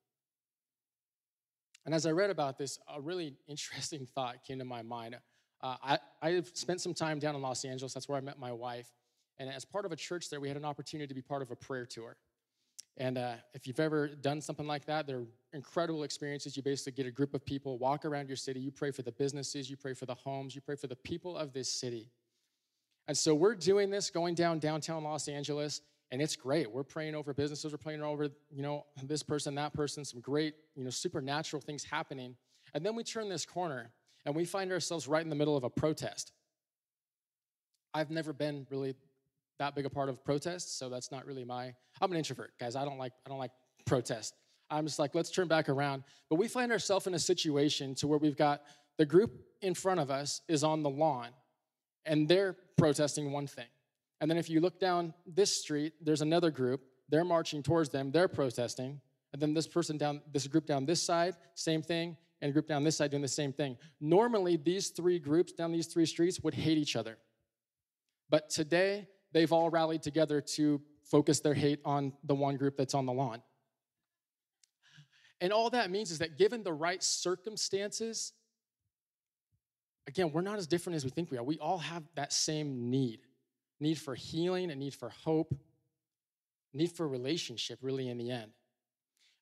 And 1.86 1.94
as 1.94 2.08
I 2.08 2.12
read 2.12 2.32
about 2.32 2.58
this, 2.58 2.80
a 2.94 3.00
really 3.00 3.36
interesting 3.48 4.08
thought 4.16 4.44
came 4.44 4.60
to 4.60 4.66
my 4.66 4.82
mind. 4.82 5.18
Uh, 5.62 5.76
I, 5.84 6.00
I 6.22 6.44
spent 6.54 6.82
some 6.82 6.94
time 6.94 7.20
down 7.20 7.36
in 7.36 7.42
Los 7.42 7.64
Angeles. 7.64 7.94
That's 7.94 8.10
where 8.10 8.18
I 8.18 8.22
met 8.22 8.40
my 8.40 8.52
wife. 8.52 8.92
And 9.38 9.50
as 9.50 9.66
part 9.66 9.86
of 9.86 9.92
a 9.92 9.96
church 9.96 10.30
there, 10.30 10.40
we 10.40 10.48
had 10.48 10.58
an 10.58 10.66
opportunity 10.66 11.08
to 11.08 11.14
be 11.14 11.22
part 11.22 11.42
of 11.42 11.52
a 11.52 11.56
prayer 11.56 11.86
tour. 11.86 12.18
And 12.98 13.18
uh, 13.18 13.34
if 13.54 13.68
you've 13.68 13.80
ever 13.80 14.08
done 14.08 14.40
something 14.40 14.66
like 14.66 14.86
that, 14.86 15.06
they're 15.06 15.26
incredible 15.52 16.04
experiences. 16.04 16.56
You 16.56 16.64
basically 16.64 16.94
get 16.94 17.06
a 17.06 17.12
group 17.12 17.34
of 17.34 17.46
people, 17.46 17.78
walk 17.78 18.06
around 18.06 18.28
your 18.30 18.38
city, 18.38 18.62
you 18.62 18.72
pray 18.72 18.92
for 18.92 19.02
the 19.02 19.12
businesses, 19.12 19.70
you 19.70 19.76
pray 19.76 19.94
for 19.94 20.06
the 20.06 20.16
homes, 20.16 20.56
you 20.56 20.62
pray 20.62 20.76
for 20.76 20.88
the 20.88 20.96
people 20.96 21.36
of 21.36 21.52
this 21.52 21.70
city. 21.70 22.10
And 23.08 23.18
so 23.18 23.36
we're 23.36 23.56
doing 23.56 23.90
this 23.90 24.10
going 24.10 24.36
down 24.36 24.60
downtown 24.60 25.04
Los 25.04 25.28
Angeles, 25.28 25.82
and 26.12 26.22
it's 26.22 26.36
great. 26.36 26.72
We're 26.72 26.84
praying 26.84 27.16
over 27.16 27.34
businesses, 27.34 27.72
we're 27.72 27.78
praying 27.78 28.02
over, 28.02 28.30
you 28.52 28.62
know, 28.62 28.86
this 29.04 29.24
person, 29.24 29.56
that 29.56 29.74
person, 29.74 30.04
some 30.06 30.22
great, 30.22 30.56
you 30.76 30.84
know, 30.84 30.90
supernatural 30.90 31.62
things 31.62 31.84
happening. 31.84 32.36
And 32.74 32.86
then 32.86 32.96
we 32.96 33.04
turn 33.04 33.30
this 33.30 33.46
corner 33.46 33.92
and 34.26 34.36
we 34.36 34.46
find 34.46 34.72
ourselves 34.72 35.08
right 35.08 35.24
in 35.24 35.30
the 35.30 35.36
middle 35.36 35.56
of 35.56 35.64
a 35.64 35.70
protest. 35.70 36.32
I've 37.94 38.10
never 38.10 38.34
been 38.34 38.68
really 38.70 38.96
that 39.60 39.76
big 39.76 39.86
a 39.86 39.90
part 39.90 40.10
of 40.10 40.24
protests, 40.24 40.78
so 40.78 40.90
that's 40.90 41.12
not 41.12 41.26
really 41.26 41.46
my. 41.46 41.74
I'm 42.02 42.12
an 42.12 42.18
introvert, 42.18 42.52
guys. 42.60 42.76
I 42.76 42.84
don't 42.84 42.98
like 42.98 43.14
I 43.26 43.30
don't 43.30 43.40
like 43.40 43.52
protest. 43.86 44.36
I'm 44.70 44.86
just 44.86 45.00
like, 45.00 45.14
let's 45.14 45.30
turn 45.30 45.48
back 45.48 45.70
around. 45.70 46.04
But 46.30 46.38
we 46.38 46.48
find 46.48 46.72
ourselves 46.72 47.08
in 47.08 47.14
a 47.14 47.20
situation 47.20 47.94
to 47.96 48.08
where 48.08 48.18
we've 48.18 48.36
got 48.36 48.64
the 48.98 49.06
group 49.06 49.32
in 49.62 49.74
front 49.74 50.00
of 50.00 50.10
us 50.10 50.42
is 50.48 50.64
on 50.64 50.82
the 50.82 50.90
lawn, 50.90 51.30
and 52.06 52.28
they're 52.28 52.56
protesting 52.78 53.32
one 53.32 53.48
thing. 53.48 53.66
And 54.22 54.30
then 54.30 54.38
if 54.38 54.50
you 54.50 54.62
look 54.62 54.80
down 54.80 55.14
this 55.26 55.60
street, 55.62 55.94
there's 56.02 56.22
another 56.22 56.52
group. 56.52 56.82
They're 57.10 57.26
marching 57.26 57.62
towards 57.62 57.90
them. 57.90 58.12
They're 58.12 58.28
protesting. 58.28 59.02
And 59.34 59.42
then 59.42 59.54
this 59.54 59.68
person 59.68 59.98
down, 59.98 60.22
this 60.32 60.48
group 60.48 60.66
down 60.66 60.86
this 60.86 61.04
side, 61.04 61.36
same 61.56 61.82
thing, 61.82 62.16
and 62.42 62.50
a 62.50 62.54
group 62.54 62.68
down 62.68 62.84
this 62.84 62.98
side 62.98 63.12
doing 63.12 63.22
the 63.22 63.28
same 63.28 63.52
thing. 63.52 63.78
Normally, 64.00 64.56
these 64.56 64.90
three 64.90 65.20
groups 65.20 65.52
down 65.52 65.72
these 65.72 65.88
three 65.88 66.06
streets 66.06 66.40
would 66.42 66.54
hate 66.54 66.78
each 66.78 66.96
other. 66.96 67.18
But 68.30 68.50
today, 68.50 69.08
they've 69.34 69.52
all 69.52 69.70
rallied 69.70 70.02
together 70.02 70.42
to 70.56 70.82
focus 71.04 71.40
their 71.42 71.54
hate 71.54 71.80
on 71.86 72.14
the 72.24 72.36
one 72.36 72.56
group 72.56 72.78
that's 72.78 72.94
on 72.94 73.06
the 73.06 73.14
lawn. 73.14 73.42
And 75.42 75.52
all 75.52 75.70
that 75.70 75.92
means 75.92 76.12
is 76.12 76.20
that 76.20 76.38
given 76.38 76.64
the 76.64 76.74
right 76.74 77.04
circumstances, 77.04 78.34
again, 80.08 80.32
we're 80.32 80.42
not 80.42 80.58
as 80.58 80.68
different 80.68 80.96
as 80.96 81.04
we 81.04 81.10
think 81.10 81.32
we 81.32 81.38
are. 81.38 81.44
We 81.44 81.60
all 81.60 81.78
have 81.78 82.04
that 82.16 82.34
same 82.34 82.90
need 82.90 83.20
need 83.80 83.98
for 83.98 84.16
healing, 84.16 84.72
a 84.72 84.76
need 84.76 84.94
for 84.94 85.10
hope, 85.10 85.54
need 86.74 86.92
for 86.92 87.08
relationship, 87.08 87.80
really, 87.82 88.08
in 88.08 88.18
the 88.18 88.32
end. 88.32 88.52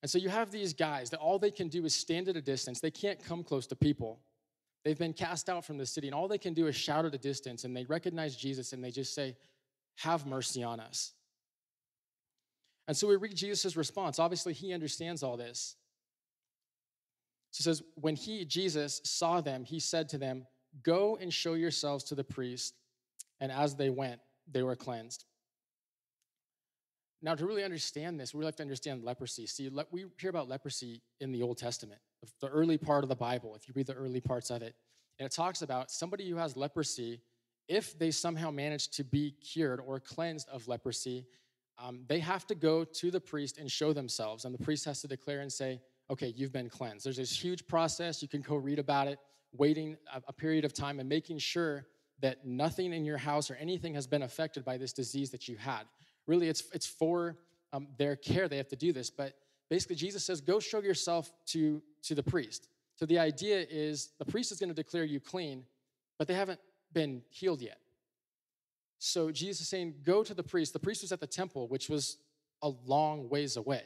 And 0.02 0.10
so 0.10 0.18
you 0.18 0.28
have 0.28 0.50
these 0.50 0.74
guys 0.74 1.08
that 1.10 1.20
all 1.20 1.38
they 1.38 1.50
can 1.50 1.68
do 1.68 1.84
is 1.84 1.94
stand 1.94 2.28
at 2.28 2.36
a 2.36 2.42
distance. 2.42 2.80
They 2.80 2.90
can't 2.90 3.22
come 3.24 3.42
close 3.42 3.66
to 3.68 3.76
people. 3.76 4.20
They've 4.84 4.98
been 4.98 5.12
cast 5.12 5.48
out 5.48 5.64
from 5.64 5.78
the 5.78 5.86
city, 5.86 6.08
and 6.08 6.14
all 6.14 6.28
they 6.28 6.36
can 6.36 6.52
do 6.52 6.66
is 6.66 6.76
shout 6.76 7.06
at 7.06 7.14
a 7.14 7.18
distance, 7.18 7.64
and 7.64 7.76
they 7.76 7.84
recognize 7.84 8.36
Jesus 8.36 8.72
and 8.72 8.84
they 8.84 8.90
just 8.90 9.14
say, 9.14 9.36
have 9.96 10.26
mercy 10.26 10.62
on 10.62 10.80
us. 10.80 11.12
And 12.86 12.96
so 12.96 13.08
we 13.08 13.16
read 13.16 13.34
Jesus' 13.34 13.76
response. 13.76 14.18
Obviously, 14.18 14.52
he 14.52 14.74
understands 14.74 15.22
all 15.22 15.36
this. 15.36 15.76
So 17.52 17.62
it 17.62 17.64
says, 17.64 17.82
When 17.94 18.16
he, 18.16 18.44
Jesus, 18.44 19.00
saw 19.04 19.40
them, 19.40 19.64
he 19.64 19.80
said 19.80 20.08
to 20.10 20.18
them, 20.18 20.46
Go 20.82 21.16
and 21.20 21.32
show 21.32 21.54
yourselves 21.54 22.04
to 22.04 22.14
the 22.14 22.24
priest. 22.24 22.74
And 23.40 23.52
as 23.52 23.76
they 23.76 23.90
went, 23.90 24.20
they 24.50 24.62
were 24.62 24.76
cleansed. 24.76 25.24
Now, 27.22 27.34
to 27.34 27.46
really 27.46 27.64
understand 27.64 28.20
this, 28.20 28.34
we 28.34 28.44
have 28.44 28.56
to 28.56 28.62
understand 28.62 29.02
leprosy. 29.02 29.46
See, 29.46 29.70
we 29.90 30.04
hear 30.20 30.30
about 30.30 30.48
leprosy 30.48 31.00
in 31.20 31.32
the 31.32 31.42
Old 31.42 31.56
Testament, 31.56 32.00
the 32.40 32.48
early 32.48 32.76
part 32.76 33.02
of 33.02 33.08
the 33.08 33.16
Bible, 33.16 33.54
if 33.54 33.66
you 33.66 33.72
read 33.74 33.86
the 33.86 33.94
early 33.94 34.20
parts 34.20 34.50
of 34.50 34.62
it. 34.62 34.74
And 35.18 35.26
it 35.26 35.32
talks 35.32 35.62
about 35.62 35.90
somebody 35.90 36.28
who 36.28 36.36
has 36.36 36.56
leprosy 36.56 37.20
if 37.68 37.98
they 37.98 38.10
somehow 38.10 38.50
manage 38.50 38.88
to 38.90 39.04
be 39.04 39.32
cured 39.32 39.80
or 39.80 40.00
cleansed 40.00 40.48
of 40.50 40.68
leprosy, 40.68 41.26
um, 41.78 42.04
they 42.08 42.18
have 42.18 42.46
to 42.46 42.54
go 42.54 42.84
to 42.84 43.10
the 43.10 43.20
priest 43.20 43.58
and 43.58 43.70
show 43.70 43.92
themselves. 43.92 44.44
And 44.44 44.54
the 44.54 44.62
priest 44.62 44.84
has 44.84 45.00
to 45.00 45.08
declare 45.08 45.40
and 45.40 45.52
say, 45.52 45.80
okay, 46.10 46.32
you've 46.36 46.52
been 46.52 46.68
cleansed. 46.68 47.06
There's 47.06 47.16
this 47.16 47.32
huge 47.32 47.66
process. 47.66 48.22
You 48.22 48.28
can 48.28 48.42
go 48.42 48.56
read 48.56 48.78
about 48.78 49.08
it, 49.08 49.18
waiting 49.56 49.96
a, 50.28 50.32
period 50.32 50.64
of 50.64 50.72
time 50.72 51.00
and 51.00 51.08
making 51.08 51.38
sure 51.38 51.86
that 52.20 52.46
nothing 52.46 52.92
in 52.92 53.04
your 53.04 53.18
house 53.18 53.50
or 53.50 53.54
anything 53.54 53.94
has 53.94 54.06
been 54.06 54.22
affected 54.22 54.64
by 54.64 54.76
this 54.76 54.92
disease 54.92 55.30
that 55.30 55.48
you 55.48 55.56
had. 55.56 55.82
Really, 56.26 56.48
it's, 56.48 56.64
it's 56.72 56.86
for 56.86 57.36
um, 57.72 57.88
their 57.98 58.16
care. 58.16 58.48
They 58.48 58.56
have 58.56 58.68
to 58.68 58.76
do 58.76 58.92
this. 58.92 59.10
But 59.10 59.34
basically, 59.68 59.96
Jesus 59.96 60.24
says, 60.24 60.40
go 60.40 60.60
show 60.60 60.80
yourself 60.80 61.32
to, 61.46 61.82
to 62.02 62.14
the 62.14 62.22
priest. 62.22 62.68
So 62.96 63.06
the 63.06 63.18
idea 63.18 63.66
is 63.68 64.10
the 64.18 64.24
priest 64.24 64.52
is 64.52 64.58
going 64.58 64.68
to 64.68 64.74
declare 64.74 65.04
you 65.04 65.20
clean, 65.20 65.64
but 66.18 66.28
they 66.28 66.34
haven't 66.34 66.60
been 66.92 67.22
healed 67.30 67.60
yet. 67.60 67.78
So 68.98 69.30
Jesus 69.30 69.62
is 69.62 69.68
saying, 69.68 69.94
Go 70.04 70.22
to 70.22 70.32
the 70.32 70.42
priest. 70.42 70.72
The 70.72 70.78
priest 70.78 71.02
was 71.02 71.12
at 71.12 71.20
the 71.20 71.26
temple, 71.26 71.68
which 71.68 71.88
was 71.90 72.18
a 72.62 72.70
long 72.86 73.28
ways 73.28 73.56
away. 73.56 73.82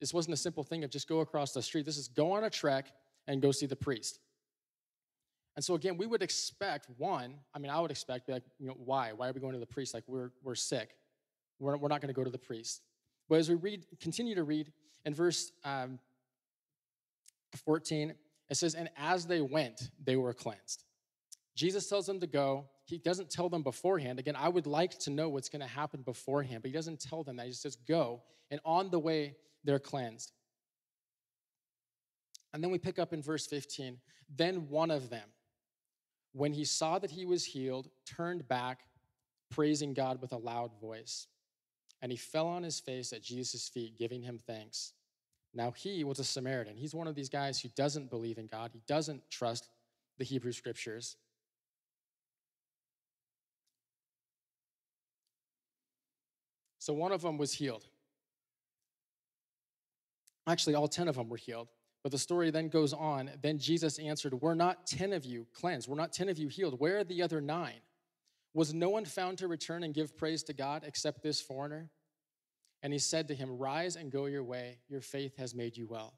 This 0.00 0.12
wasn't 0.12 0.34
a 0.34 0.36
simple 0.36 0.62
thing 0.62 0.84
of 0.84 0.90
just 0.90 1.08
go 1.08 1.20
across 1.20 1.52
the 1.52 1.62
street. 1.62 1.86
This 1.86 1.96
is 1.96 2.08
go 2.08 2.32
on 2.32 2.44
a 2.44 2.50
trek 2.50 2.92
and 3.28 3.40
go 3.40 3.50
see 3.50 3.66
the 3.66 3.76
priest. 3.76 4.18
And 5.56 5.64
so 5.64 5.74
again, 5.74 5.96
we 5.96 6.06
would 6.06 6.22
expect 6.22 6.88
one, 6.98 7.34
I 7.54 7.58
mean, 7.58 7.70
I 7.70 7.80
would 7.80 7.90
expect, 7.90 8.28
like, 8.28 8.44
you 8.58 8.68
know, 8.68 8.76
why? 8.76 9.12
Why 9.14 9.28
are 9.28 9.32
we 9.32 9.40
going 9.40 9.54
to 9.54 9.58
the 9.58 9.66
priest? 9.66 9.94
Like, 9.94 10.04
we're, 10.06 10.30
we're 10.42 10.54
sick. 10.54 10.90
We're, 11.58 11.76
we're 11.78 11.88
not 11.88 12.02
going 12.02 12.12
to 12.12 12.14
go 12.14 12.24
to 12.24 12.30
the 12.30 12.38
priest. 12.38 12.82
But 13.28 13.38
as 13.38 13.48
we 13.48 13.54
read, 13.54 13.86
continue 14.00 14.34
to 14.34 14.44
read 14.44 14.70
in 15.06 15.14
verse 15.14 15.50
um, 15.64 15.98
14, 17.64 18.14
it 18.50 18.56
says, 18.56 18.74
And 18.74 18.90
as 18.98 19.26
they 19.26 19.40
went, 19.40 19.90
they 20.04 20.16
were 20.16 20.34
cleansed. 20.34 20.84
Jesus 21.54 21.88
tells 21.88 22.06
them 22.06 22.20
to 22.20 22.26
go. 22.26 22.66
He 22.84 22.98
doesn't 22.98 23.30
tell 23.30 23.48
them 23.48 23.62
beforehand. 23.62 24.18
Again, 24.18 24.36
I 24.36 24.48
would 24.48 24.66
like 24.66 24.98
to 25.00 25.10
know 25.10 25.30
what's 25.30 25.48
going 25.48 25.62
to 25.62 25.66
happen 25.66 26.02
beforehand, 26.02 26.62
but 26.62 26.68
he 26.68 26.74
doesn't 26.74 27.00
tell 27.00 27.24
them 27.24 27.36
that. 27.36 27.46
He 27.46 27.52
says, 27.52 27.76
Go. 27.88 28.22
And 28.50 28.60
on 28.64 28.90
the 28.90 28.98
way, 28.98 29.36
they're 29.64 29.80
cleansed. 29.80 30.32
And 32.52 32.62
then 32.62 32.70
we 32.70 32.78
pick 32.78 32.98
up 32.98 33.12
in 33.12 33.22
verse 33.22 33.46
15. 33.46 33.98
Then 34.34 34.68
one 34.68 34.90
of 34.90 35.10
them, 35.10 35.28
when 36.36 36.52
he 36.52 36.64
saw 36.64 36.98
that 36.98 37.10
he 37.10 37.24
was 37.24 37.46
healed, 37.46 37.88
turned 38.04 38.46
back, 38.46 38.80
praising 39.50 39.94
God 39.94 40.20
with 40.20 40.32
a 40.32 40.36
loud 40.36 40.70
voice. 40.78 41.28
And 42.02 42.12
he 42.12 42.18
fell 42.18 42.46
on 42.46 42.62
his 42.62 42.78
face 42.78 43.14
at 43.14 43.22
Jesus' 43.22 43.70
feet, 43.70 43.96
giving 43.96 44.20
him 44.20 44.38
thanks. 44.46 44.92
Now, 45.54 45.70
he 45.70 46.04
was 46.04 46.18
a 46.18 46.24
Samaritan. 46.24 46.76
He's 46.76 46.94
one 46.94 47.06
of 47.06 47.14
these 47.14 47.30
guys 47.30 47.58
who 47.58 47.70
doesn't 47.70 48.10
believe 48.10 48.36
in 48.36 48.48
God, 48.48 48.70
he 48.74 48.82
doesn't 48.86 49.22
trust 49.30 49.70
the 50.18 50.24
Hebrew 50.24 50.52
scriptures. 50.52 51.16
So, 56.78 56.92
one 56.92 57.12
of 57.12 57.22
them 57.22 57.38
was 57.38 57.54
healed. 57.54 57.86
Actually, 60.46 60.74
all 60.74 60.86
10 60.86 61.08
of 61.08 61.16
them 61.16 61.30
were 61.30 61.38
healed. 61.38 61.68
But 62.06 62.12
the 62.12 62.18
story 62.18 62.52
then 62.52 62.68
goes 62.68 62.92
on. 62.92 63.32
Then 63.42 63.58
Jesus 63.58 63.98
answered, 63.98 64.40
Were 64.40 64.54
not 64.54 64.86
10 64.86 65.12
of 65.12 65.24
you 65.24 65.44
cleansed? 65.52 65.88
Were 65.88 65.96
not 65.96 66.12
10 66.12 66.28
of 66.28 66.38
you 66.38 66.46
healed? 66.46 66.78
Where 66.78 66.98
are 66.98 67.02
the 67.02 67.20
other 67.20 67.40
nine? 67.40 67.80
Was 68.54 68.72
no 68.72 68.90
one 68.90 69.04
found 69.04 69.38
to 69.38 69.48
return 69.48 69.82
and 69.82 69.92
give 69.92 70.16
praise 70.16 70.44
to 70.44 70.52
God 70.52 70.84
except 70.86 71.20
this 71.20 71.40
foreigner? 71.40 71.90
And 72.84 72.92
he 72.92 73.00
said 73.00 73.26
to 73.26 73.34
him, 73.34 73.58
Rise 73.58 73.96
and 73.96 74.12
go 74.12 74.26
your 74.26 74.44
way. 74.44 74.78
Your 74.88 75.00
faith 75.00 75.36
has 75.38 75.52
made 75.52 75.76
you 75.76 75.88
well. 75.88 76.14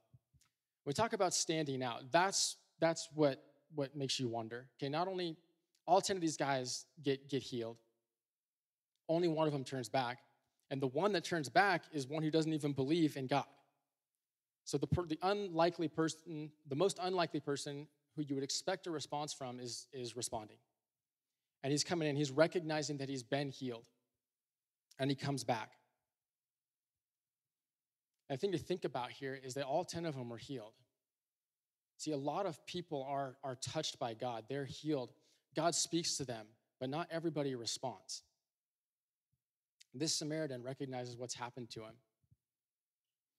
We 0.85 0.93
talk 0.93 1.15
about 1.15 1.33
standing 1.33 1.83
out, 1.83 2.13
that's, 2.13 2.57
that's 2.81 3.09
what, 3.15 3.43
what 3.75 3.97
makes 3.97 4.21
you 4.21 4.29
wonder. 4.29 4.67
Okay, 4.77 4.91
not 4.91 5.09
only 5.09 5.39
all 5.87 6.03
10 6.03 6.17
of 6.17 6.21
these 6.21 6.37
guys 6.37 6.85
get, 7.03 7.31
get 7.31 7.43
healed, 7.43 7.79
only 9.09 9.29
one 9.29 9.47
of 9.47 9.55
them 9.55 9.65
turns 9.65 9.89
back. 9.89 10.19
And 10.71 10.83
the 10.83 10.89
one 10.89 11.13
that 11.13 11.25
turns 11.25 11.49
back 11.49 11.85
is 11.95 12.07
one 12.07 12.23
who 12.23 12.31
doesn't 12.31 12.53
even 12.53 12.75
believe 12.75 13.17
in 13.17 13.27
God. 13.27 13.47
So 14.69 14.77
the, 14.77 14.87
the 15.07 15.19
unlikely 15.23 15.89
person, 15.89 16.51
the 16.69 16.77
most 16.77 16.99
unlikely 17.01 17.41
person 17.41 17.87
who 18.15 18.21
you 18.21 18.35
would 18.35 18.45
expect 18.45 18.87
a 18.87 18.91
response 18.91 19.33
from 19.33 19.61
is, 19.61 19.87
is 19.95 20.15
responding. 20.15 20.59
And 21.63 21.71
he's 21.71 21.85
coming 21.85 22.07
in, 22.07 22.17
he's 22.17 22.31
recognizing 22.31 22.99
that 22.99 23.09
he's 23.09 23.23
been 23.23 23.49
healed. 23.49 23.87
And 24.99 25.11
he 25.11 25.17
comes 25.17 25.43
back. 25.43 25.73
And 28.29 28.37
the 28.37 28.41
thing 28.43 28.53
to 28.53 28.59
think 28.59 28.85
about 28.85 29.11
here 29.11 29.41
is 29.43 29.55
that 29.55 29.65
all 29.65 29.87
10 29.87 30.05
of 30.05 30.15
them 30.15 30.29
were 30.29 30.37
healed. 30.37 30.75
See, 31.97 32.11
a 32.11 32.19
lot 32.19 32.45
of 32.45 32.67
people 32.67 33.07
are, 33.09 33.37
are 33.43 33.55
touched 33.55 33.99
by 33.99 34.13
God, 34.13 34.45
they're 34.51 34.67
healed. 34.67 35.15
God 35.57 35.75
speaks 35.75 36.19
to 36.19 36.27
them, 36.27 36.45
but 36.79 36.91
not 36.91 37.09
everybody 37.11 37.55
responds. 37.55 38.23
This 39.95 40.15
Samaritan 40.15 40.63
recognizes 40.63 41.17
what's 41.17 41.35
happened 41.35 41.71
to 41.71 41.81
him 41.81 41.95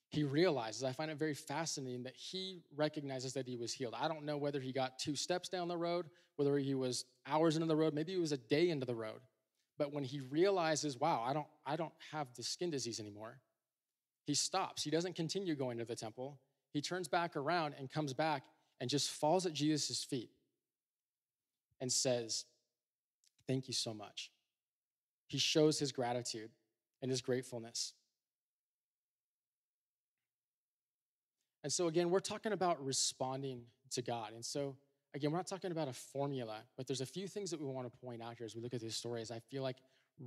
he 0.09 0.23
realizes, 0.23 0.83
I 0.83 0.91
find 0.91 1.11
it 1.11 1.17
very 1.17 1.35
fascinating 1.35 2.03
that 2.03 2.15
he 2.15 2.63
recognizes 2.75 3.33
that 3.33 3.47
he 3.47 3.55
was 3.55 3.71
healed. 3.71 3.93
I 3.97 4.07
don't 4.07 4.25
know 4.25 4.37
whether 4.37 4.59
he 4.59 4.71
got 4.71 4.97
two 4.97 5.15
steps 5.15 5.49
down 5.49 5.67
the 5.67 5.77
road, 5.77 6.07
whether 6.35 6.57
he 6.57 6.73
was 6.73 7.05
hours 7.27 7.55
into 7.55 7.67
the 7.67 7.75
road, 7.75 7.93
maybe 7.93 8.13
it 8.13 8.19
was 8.19 8.31
a 8.31 8.37
day 8.37 8.69
into 8.69 8.87
the 8.87 8.95
road. 8.95 9.19
But 9.77 9.93
when 9.93 10.03
he 10.03 10.19
realizes, 10.19 10.99
wow, 10.99 11.23
I 11.25 11.33
don't, 11.33 11.45
I 11.65 11.75
don't 11.75 11.93
have 12.11 12.27
the 12.35 12.43
skin 12.43 12.71
disease 12.71 12.99
anymore, 12.99 13.39
he 14.25 14.33
stops. 14.33 14.83
He 14.83 14.89
doesn't 14.89 15.15
continue 15.15 15.55
going 15.55 15.77
to 15.77 15.85
the 15.85 15.95
temple. 15.95 16.39
He 16.71 16.81
turns 16.81 17.07
back 17.07 17.35
around 17.35 17.75
and 17.77 17.89
comes 17.89 18.13
back 18.13 18.43
and 18.81 18.89
just 18.89 19.11
falls 19.11 19.45
at 19.45 19.53
Jesus' 19.53 20.03
feet 20.03 20.31
and 21.79 21.91
says, 21.91 22.45
Thank 23.47 23.67
you 23.67 23.73
so 23.73 23.93
much. 23.93 24.31
He 25.27 25.39
shows 25.39 25.79
his 25.79 25.91
gratitude 25.91 26.51
and 27.01 27.09
his 27.09 27.21
gratefulness. 27.21 27.93
And 31.63 31.71
so, 31.71 31.87
again, 31.87 32.09
we're 32.09 32.19
talking 32.19 32.51
about 32.51 32.83
responding 32.83 33.63
to 33.91 34.01
God. 34.01 34.33
And 34.33 34.43
so, 34.43 34.75
again, 35.13 35.31
we're 35.31 35.37
not 35.37 35.47
talking 35.47 35.71
about 35.71 35.87
a 35.87 35.93
formula, 35.93 36.59
but 36.77 36.87
there's 36.87 37.01
a 37.01 37.05
few 37.05 37.27
things 37.27 37.51
that 37.51 37.59
we 37.59 37.67
want 37.67 37.91
to 37.91 37.97
point 37.99 38.21
out 38.21 38.35
here 38.37 38.45
as 38.45 38.55
we 38.55 38.61
look 38.61 38.73
at 38.73 38.81
these 38.81 38.95
stories. 38.95 39.31
I 39.31 39.39
feel 39.39 39.63
like 39.63 39.77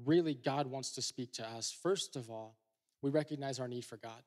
really 0.04 0.34
God 0.34 0.66
wants 0.66 0.92
to 0.92 1.02
speak 1.02 1.32
to 1.34 1.48
us. 1.48 1.74
First 1.82 2.16
of 2.16 2.30
all, 2.30 2.56
we 3.00 3.10
recognize 3.10 3.58
our 3.58 3.68
need 3.68 3.84
for 3.84 3.96
God. 3.96 4.22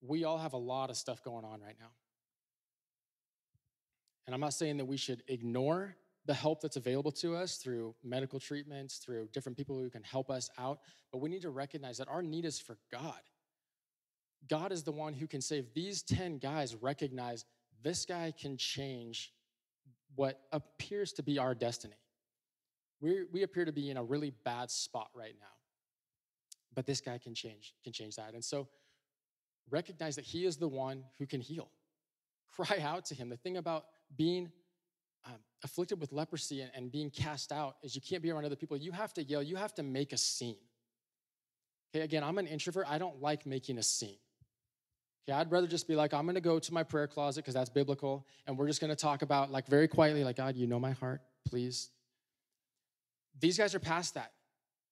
We 0.00 0.24
all 0.24 0.38
have 0.38 0.52
a 0.52 0.58
lot 0.58 0.90
of 0.90 0.96
stuff 0.96 1.22
going 1.22 1.44
on 1.44 1.60
right 1.60 1.76
now. 1.80 1.90
And 4.26 4.34
I'm 4.34 4.40
not 4.40 4.54
saying 4.54 4.76
that 4.76 4.84
we 4.84 4.98
should 4.98 5.22
ignore 5.26 5.96
the 6.26 6.34
help 6.34 6.60
that's 6.60 6.76
available 6.76 7.10
to 7.10 7.34
us 7.34 7.56
through 7.56 7.94
medical 8.04 8.38
treatments, 8.38 8.98
through 8.98 9.28
different 9.32 9.56
people 9.56 9.78
who 9.78 9.88
can 9.88 10.02
help 10.02 10.30
us 10.30 10.50
out, 10.58 10.80
but 11.10 11.18
we 11.18 11.30
need 11.30 11.40
to 11.42 11.50
recognize 11.50 11.96
that 11.96 12.08
our 12.08 12.22
need 12.22 12.44
is 12.44 12.60
for 12.60 12.76
God. 12.92 13.18
God 14.48 14.72
is 14.72 14.82
the 14.82 14.92
one 14.92 15.14
who 15.14 15.26
can 15.26 15.40
save. 15.40 15.74
These 15.74 16.02
10 16.02 16.38
guys 16.38 16.74
recognize 16.74 17.44
this 17.82 18.04
guy 18.04 18.32
can 18.38 18.56
change 18.56 19.32
what 20.14 20.40
appears 20.52 21.12
to 21.12 21.22
be 21.22 21.38
our 21.38 21.54
destiny. 21.54 21.94
we 23.00 23.24
we 23.32 23.42
appear 23.42 23.64
to 23.64 23.72
be 23.72 23.90
in 23.90 23.96
a 23.96 24.02
really 24.02 24.32
bad 24.44 24.70
spot 24.70 25.10
right 25.14 25.34
now. 25.38 25.46
But 26.74 26.86
this 26.86 27.00
guy 27.00 27.18
can 27.18 27.34
change, 27.34 27.74
can 27.84 27.92
change 27.92 28.16
that. 28.16 28.34
And 28.34 28.44
so 28.44 28.68
recognize 29.70 30.16
that 30.16 30.24
he 30.24 30.44
is 30.44 30.56
the 30.56 30.68
one 30.68 31.04
who 31.18 31.26
can 31.26 31.40
heal. 31.40 31.70
Cry 32.56 32.78
out 32.80 33.04
to 33.06 33.14
him. 33.14 33.28
The 33.28 33.36
thing 33.36 33.56
about 33.56 33.86
being 34.16 34.50
um, 35.26 35.34
afflicted 35.62 36.00
with 36.00 36.12
leprosy 36.12 36.60
and, 36.60 36.70
and 36.74 36.90
being 36.90 37.10
cast 37.10 37.52
out 37.52 37.76
is 37.82 37.94
you 37.94 38.00
can't 38.00 38.22
be 38.22 38.30
around 38.30 38.44
other 38.44 38.56
people. 38.56 38.76
You 38.76 38.92
have 38.92 39.12
to 39.14 39.22
yell, 39.22 39.42
you 39.42 39.56
have 39.56 39.74
to 39.74 39.82
make 39.82 40.12
a 40.12 40.16
scene. 40.16 40.56
Okay, 41.94 42.04
again, 42.04 42.22
I'm 42.22 42.38
an 42.38 42.46
introvert. 42.46 42.86
I 42.88 42.98
don't 42.98 43.20
like 43.20 43.46
making 43.46 43.78
a 43.78 43.82
scene. 43.82 44.18
Okay, 45.28 45.36
I'd 45.36 45.52
rather 45.52 45.66
just 45.66 45.86
be 45.86 45.94
like, 45.94 46.14
I'm 46.14 46.24
gonna 46.24 46.40
go 46.40 46.58
to 46.58 46.72
my 46.72 46.82
prayer 46.82 47.06
closet 47.06 47.44
because 47.44 47.52
that's 47.52 47.68
biblical, 47.68 48.26
and 48.46 48.56
we're 48.56 48.66
just 48.66 48.80
gonna 48.80 48.96
talk 48.96 49.20
about, 49.20 49.50
like, 49.50 49.66
very 49.66 49.86
quietly, 49.86 50.24
like, 50.24 50.36
God, 50.36 50.56
you 50.56 50.66
know 50.66 50.80
my 50.80 50.92
heart, 50.92 51.20
please. 51.46 51.90
These 53.38 53.58
guys 53.58 53.74
are 53.74 53.78
past 53.78 54.14
that. 54.14 54.32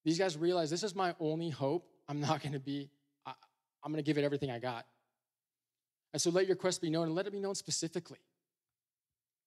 These 0.05 0.19
guys 0.19 0.37
realize 0.37 0.69
this 0.69 0.83
is 0.83 0.95
my 0.95 1.15
only 1.21 1.49
hope. 1.49 1.89
I'm 2.07 2.21
not 2.21 2.43
gonna 2.43 2.61
be, 2.61 2.91
I, 3.25 3.33
I'm 3.83 3.93
gonna 3.93 4.03
give 4.03 4.19
it 4.19 4.25
everything 4.25 4.51
I 4.51 4.59
got. 4.59 4.85
And 6.13 6.21
so 6.21 6.31
let 6.31 6.47
your 6.47 6.57
quest 6.57 6.83
be 6.83 6.91
known 6.91 7.07
and 7.07 7.15
let 7.15 7.27
it 7.27 7.33
be 7.33 7.41
known 7.41 7.55
specifically. 7.55 8.21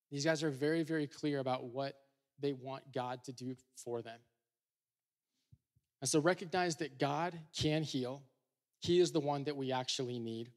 These 0.09 0.25
guys 0.25 0.41
are 0.41 0.49
very, 0.49 0.81
very 0.81 1.05
clear 1.05 1.37
about 1.37 1.65
what 1.65 1.93
they 2.39 2.53
want 2.53 2.91
God 2.91 3.23
to 3.25 3.31
do 3.31 3.55
for 3.75 4.01
them. 4.01 4.19
And 6.01 6.09
so 6.09 6.19
recognize 6.19 6.77
that 6.77 6.97
God 6.97 7.39
can 7.55 7.83
heal. 7.83 8.23
He 8.79 8.99
is 8.99 9.11
the 9.11 9.19
one 9.19 9.43
that 9.43 9.55
we 9.55 9.71
actually 9.71 10.17
need. 10.17 10.49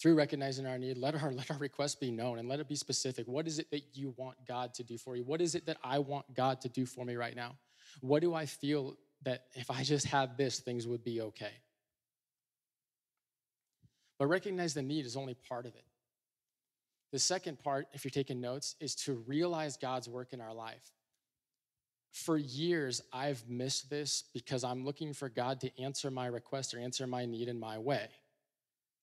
Through 0.00 0.14
recognizing 0.14 0.66
our 0.66 0.78
need, 0.78 0.98
let 0.98 1.20
our, 1.20 1.32
let 1.32 1.50
our 1.50 1.58
request 1.58 2.00
be 2.00 2.10
known 2.10 2.38
and 2.38 2.48
let 2.48 2.60
it 2.60 2.68
be 2.68 2.76
specific. 2.76 3.26
What 3.26 3.46
is 3.46 3.58
it 3.58 3.70
that 3.70 3.82
you 3.94 4.14
want 4.16 4.36
God 4.46 4.74
to 4.74 4.84
do 4.84 4.98
for 4.98 5.16
you? 5.16 5.24
What 5.24 5.40
is 5.40 5.54
it 5.54 5.66
that 5.66 5.78
I 5.82 5.98
want 5.98 6.32
God 6.34 6.60
to 6.62 6.68
do 6.68 6.86
for 6.86 7.04
me 7.04 7.16
right 7.16 7.36
now? 7.36 7.56
What 8.00 8.20
do 8.20 8.34
I 8.34 8.46
feel 8.46 8.96
that 9.22 9.44
if 9.54 9.70
I 9.70 9.82
just 9.82 10.06
had 10.06 10.36
this, 10.36 10.60
things 10.60 10.86
would 10.86 11.04
be 11.04 11.20
okay? 11.20 11.52
But 14.18 14.26
recognize 14.26 14.74
the 14.74 14.82
need 14.82 15.06
is 15.06 15.16
only 15.16 15.34
part 15.34 15.66
of 15.66 15.74
it. 15.74 15.84
The 17.12 17.18
second 17.18 17.58
part, 17.58 17.86
if 17.92 18.04
you're 18.04 18.10
taking 18.10 18.40
notes, 18.40 18.74
is 18.80 18.94
to 18.96 19.14
realize 19.26 19.76
God's 19.76 20.08
work 20.08 20.32
in 20.32 20.40
our 20.40 20.52
life. 20.52 20.92
For 22.10 22.36
years, 22.36 23.02
I've 23.12 23.46
missed 23.48 23.90
this 23.90 24.24
because 24.32 24.64
I'm 24.64 24.84
looking 24.84 25.12
for 25.12 25.28
God 25.28 25.60
to 25.60 25.80
answer 25.80 26.10
my 26.10 26.26
request 26.26 26.74
or 26.74 26.78
answer 26.78 27.06
my 27.06 27.26
need 27.26 27.48
in 27.48 27.60
my 27.60 27.78
way. 27.78 28.08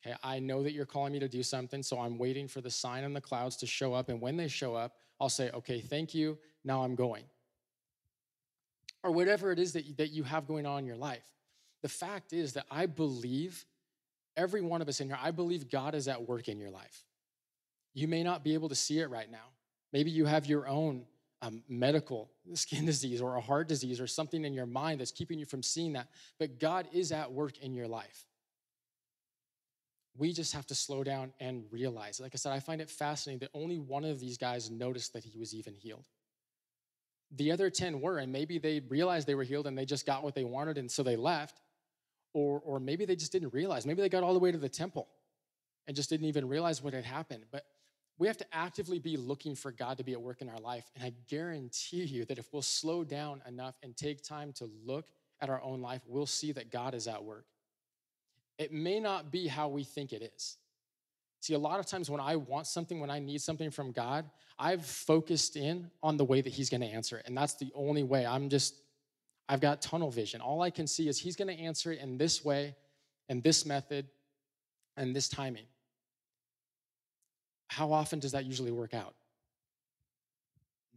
Okay, 0.06 0.16
I 0.22 0.40
know 0.40 0.64
that 0.64 0.74
you're 0.74 0.86
calling 0.86 1.14
me 1.14 1.20
to 1.20 1.30
do 1.30 1.44
something, 1.44 1.82
so 1.82 2.00
I'm 2.00 2.18
waiting 2.18 2.48
for 2.48 2.60
the 2.60 2.70
sign 2.70 3.04
in 3.04 3.14
the 3.14 3.22
clouds 3.22 3.56
to 3.58 3.66
show 3.66 3.94
up. 3.94 4.10
And 4.10 4.20
when 4.20 4.36
they 4.36 4.50
show 4.50 4.76
up, 4.76 4.98
I'll 5.20 5.30
say, 5.30 5.50
okay, 5.52 5.80
thank 5.80 6.14
you, 6.14 6.38
now 6.66 6.84
I'm 6.84 6.96
going. 6.96 7.24
Or 9.02 9.12
whatever 9.12 9.52
it 9.52 9.60
is 9.60 9.74
that 9.74 9.86
you, 9.86 9.94
that 9.96 10.10
you 10.10 10.24
have 10.24 10.48
going 10.48 10.66
on 10.66 10.80
in 10.80 10.86
your 10.86 10.98
life. 10.98 11.24
the 11.82 11.90
fact 11.90 12.32
is 12.32 12.54
that 12.54 12.66
I 12.72 12.86
believe, 12.86 13.66
every 14.38 14.62
one 14.62 14.82
of 14.82 14.88
us 14.88 15.02
in 15.02 15.08
here, 15.08 15.20
I 15.22 15.32
believe 15.32 15.70
God 15.70 15.96
is 15.96 16.08
at 16.08 16.28
work 16.28 16.48
in 16.48 16.60
your 16.60 16.70
life. 16.70 17.04
You 17.94 18.08
may 18.08 18.24
not 18.24 18.44
be 18.44 18.54
able 18.54 18.70
to 18.70 18.76
see 18.76 19.00
it 19.00 19.10
right 19.10 19.30
now. 19.30 19.52
Maybe 19.92 20.10
you 20.10 20.26
have 20.26 20.46
your 20.46 20.68
own 20.68 21.06
um, 21.42 21.62
medical 21.70 22.32
skin 22.54 22.86
disease 22.86 23.22
or 23.22 23.36
a 23.36 23.42
heart 23.42 23.68
disease 23.68 24.02
or 24.02 24.08
something 24.08 24.44
in 24.44 24.54
your 24.54 24.66
mind 24.66 25.00
that's 25.00 25.12
keeping 25.12 25.40
you 25.40 25.46
from 25.46 25.62
seeing 25.64 25.94
that. 25.94 26.08
But 26.40 26.60
God 26.60 26.88
is 26.94 27.12
at 27.12 27.32
work 27.32 27.58
in 27.60 27.74
your 27.74 27.88
life. 27.88 28.26
We 30.16 30.32
just 30.32 30.54
have 30.54 30.66
to 30.68 30.76
slow 30.76 31.04
down 31.04 31.34
and 31.40 31.64
realize. 31.72 32.20
Like 32.20 32.32
I 32.34 32.38
said, 32.38 32.52
I 32.52 32.60
find 32.60 32.82
it 32.82 32.90
fascinating 32.90 33.40
that 33.40 33.50
only 33.54 33.80
one 33.80 34.06
of 34.06 34.20
these 34.20 34.38
guys 34.38 34.70
noticed 34.70 35.14
that 35.14 35.24
he 35.24 35.38
was 35.38 35.54
even 35.56 35.74
healed. 35.74 36.08
The 37.32 37.52
other 37.52 37.70
10 37.72 38.00
were, 38.00 38.20
and 38.20 38.32
maybe 38.32 38.60
they 38.60 38.82
realized 38.82 39.28
they 39.28 39.34
were 39.34 39.44
healed 39.44 39.66
and 39.66 39.76
they 39.76 39.86
just 39.86 40.06
got 40.06 40.24
what 40.24 40.36
they 40.36 40.44
wanted 40.44 40.78
and 40.78 40.90
so 40.90 41.02
they 41.02 41.16
left. 41.16 41.60
Or, 42.36 42.62
or 42.66 42.80
maybe 42.80 43.06
they 43.06 43.16
just 43.16 43.32
didn't 43.32 43.54
realize. 43.54 43.86
Maybe 43.86 44.02
they 44.02 44.10
got 44.10 44.24
all 44.24 44.34
the 44.34 44.40
way 44.40 44.52
to 44.52 44.58
the 44.58 44.70
temple 44.70 45.08
and 45.88 45.96
just 45.96 46.10
didn't 46.10 46.28
even 46.28 46.48
realize 46.48 46.82
what 46.82 46.94
had 46.94 47.06
happened. 47.06 47.46
But 47.52 47.66
we 48.18 48.28
have 48.28 48.38
to 48.38 48.46
actively 48.52 49.00
be 49.00 49.18
looking 49.18 49.56
for 49.56 49.72
God 49.72 49.98
to 49.98 50.04
be 50.04 50.14
at 50.14 50.22
work 50.22 50.42
in 50.42 50.50
our 50.50 50.60
life. 50.60 50.90
And 50.96 51.04
I 51.04 51.14
guarantee 51.28 52.04
you 52.04 52.26
that 52.26 52.38
if 52.38 52.52
we'll 52.54 52.62
slow 52.62 53.04
down 53.04 53.42
enough 53.48 53.76
and 53.84 53.96
take 53.98 54.24
time 54.24 54.54
to 54.54 54.70
look 54.86 55.08
at 55.42 55.50
our 55.50 55.62
own 55.62 55.82
life, 55.82 56.02
we'll 56.08 56.26
see 56.26 56.52
that 56.54 56.72
God 56.72 56.94
is 56.94 57.08
at 57.08 57.24
work. 57.24 57.46
It 58.58 58.72
may 58.72 59.00
not 59.00 59.32
be 59.32 59.48
how 59.48 59.68
we 59.68 59.84
think 59.84 60.14
it 60.14 60.22
is. 60.36 60.58
See, 61.40 61.54
a 61.54 61.60
lot 61.60 61.80
of 61.80 61.86
times 61.86 62.10
when 62.10 62.22
I 62.22 62.36
want 62.38 62.68
something, 62.68 63.00
when 63.00 63.10
I 63.10 63.20
need 63.20 63.42
something 63.42 63.70
from 63.70 63.92
God, 63.92 64.30
I've 64.58 64.86
focused 64.86 65.56
in 65.56 65.90
on 66.02 66.16
the 66.16 66.24
way 66.24 66.42
that 66.42 66.52
He's 66.52 66.70
gonna 66.70 66.86
answer 66.86 67.18
it. 67.18 67.26
And 67.26 67.36
that's 67.36 67.56
the 67.56 67.72
only 67.76 68.04
way. 68.04 68.26
I'm 68.26 68.50
just, 68.50 68.76
I've 69.50 69.60
got 69.60 69.82
tunnel 69.82 70.10
vision. 70.10 70.40
All 70.40 70.62
I 70.62 70.70
can 70.70 70.88
see 70.88 71.08
is 71.08 71.20
He's 71.20 71.36
gonna 71.36 71.54
answer 71.54 71.92
it 71.92 72.00
in 72.00 72.18
this 72.18 72.46
way, 72.46 72.76
and 73.30 73.44
this 73.44 73.66
method, 73.66 74.08
and 74.96 75.16
this 75.16 75.28
timing 75.28 75.66
how 77.74 77.92
often 77.92 78.20
does 78.20 78.34
that 78.34 78.46
usually 78.46 78.72
work 78.72 78.94
out? 78.94 79.16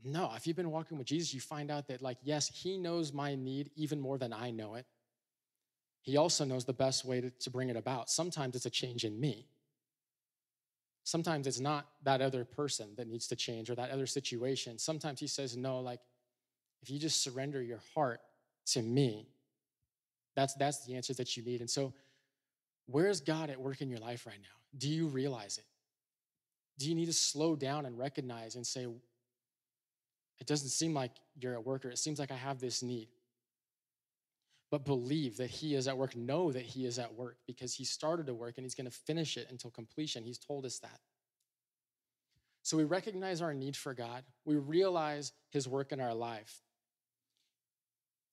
No, 0.05 0.31
if 0.37 0.47
you've 0.47 0.57
been 0.57 0.71
walking 0.71 0.99
with 0.99 1.07
Jesus, 1.07 1.33
you 1.33 1.41
find 1.41 1.71
out 1.71 1.89
that, 1.89 2.03
like, 2.03 2.19
yes, 2.23 2.49
He 2.49 2.77
knows 2.77 3.15
my 3.15 3.35
need 3.35 3.71
even 3.77 3.99
more 3.99 4.19
than 4.19 4.33
I 4.33 4.51
know 4.51 4.75
it. 4.75 4.85
He 6.07 6.17
also 6.17 6.45
knows 6.45 6.65
the 6.65 6.73
best 6.73 7.05
way 7.05 7.21
to, 7.21 7.31
to 7.31 7.51
bring 7.51 7.69
it 7.69 7.77
about. 7.77 8.09
Sometimes 8.09 8.55
it's 8.55 8.65
a 8.65 8.71
change 8.71 9.05
in 9.05 9.19
me. 9.19 9.49
Sometimes 11.03 11.49
it's 11.49 11.59
not 11.59 11.89
that 12.05 12.21
other 12.21 12.45
person 12.45 12.91
that 12.97 13.09
needs 13.09 13.27
to 13.27 13.37
change 13.37 13.69
or 13.71 13.75
that 13.75 13.91
other 13.91 14.07
situation. 14.07 14.79
Sometimes 14.79 15.19
He 15.19 15.27
says, 15.27 15.57
no, 15.57 15.81
like, 15.81 15.99
if 16.81 16.91
you 16.91 17.01
just 17.01 17.25
surrender 17.25 17.61
your 17.61 17.81
heart 17.93 18.21
to 18.67 18.83
me, 18.83 19.27
that's, 20.37 20.55
that's 20.55 20.87
the 20.87 20.95
answer 20.95 21.13
that 21.15 21.37
you 21.37 21.43
need. 21.43 21.61
And 21.61 21.69
so, 21.69 21.93
where's 22.87 23.21
God 23.21 23.51
at 23.51 23.61
work 23.61 23.81
in 23.81 23.91
your 23.91 23.99
life 23.99 24.27
right 24.27 24.39
now? 24.41 24.79
Do 24.79 24.89
you 24.89 25.09
realize 25.09 25.59
it? 25.59 25.65
Do 26.79 26.89
you 26.89 26.95
need 26.95 27.07
to 27.07 27.13
slow 27.13 27.57
down 27.57 27.85
and 27.85 27.99
recognize 27.99 28.55
and 28.55 28.65
say, 28.65 28.87
it 30.39 30.47
doesn't 30.47 30.69
seem 30.69 30.95
like 30.95 31.11
you're 31.41 31.55
a 31.55 31.61
worker. 31.61 31.89
It 31.89 31.99
seems 31.99 32.21
like 32.21 32.31
I 32.31 32.37
have 32.37 32.61
this 32.61 32.81
need. 32.81 33.09
But 34.71 34.85
believe 34.85 35.37
that 35.37 35.51
He 35.51 35.75
is 35.75 35.87
at 35.87 35.97
work. 35.97 36.17
Know 36.17 36.51
that 36.53 36.63
He 36.63 36.87
is 36.87 36.99
at 36.99 37.15
work 37.15 37.39
because 37.47 37.75
He 37.75 37.85
started 37.85 38.27
to 38.27 38.35
work 38.35 38.55
and 38.57 38.65
He's 38.65 38.75
going 38.75 38.91
to 38.91 38.97
finish 38.97 39.37
it 39.37 39.47
until 39.51 39.71
completion. 39.71 40.25
He's 40.25 40.39
told 40.39 40.65
us 40.65 40.79
that. 40.81 41.01
So 42.63 42.77
we 42.77 42.85
recognize 42.85 43.41
our 43.41 43.55
need 43.55 43.77
for 43.77 43.95
God, 43.95 44.25
we 44.45 44.57
realize 44.57 45.33
His 45.51 45.69
work 45.69 45.93
in 45.93 46.01
our 46.01 46.15
life. 46.15 46.63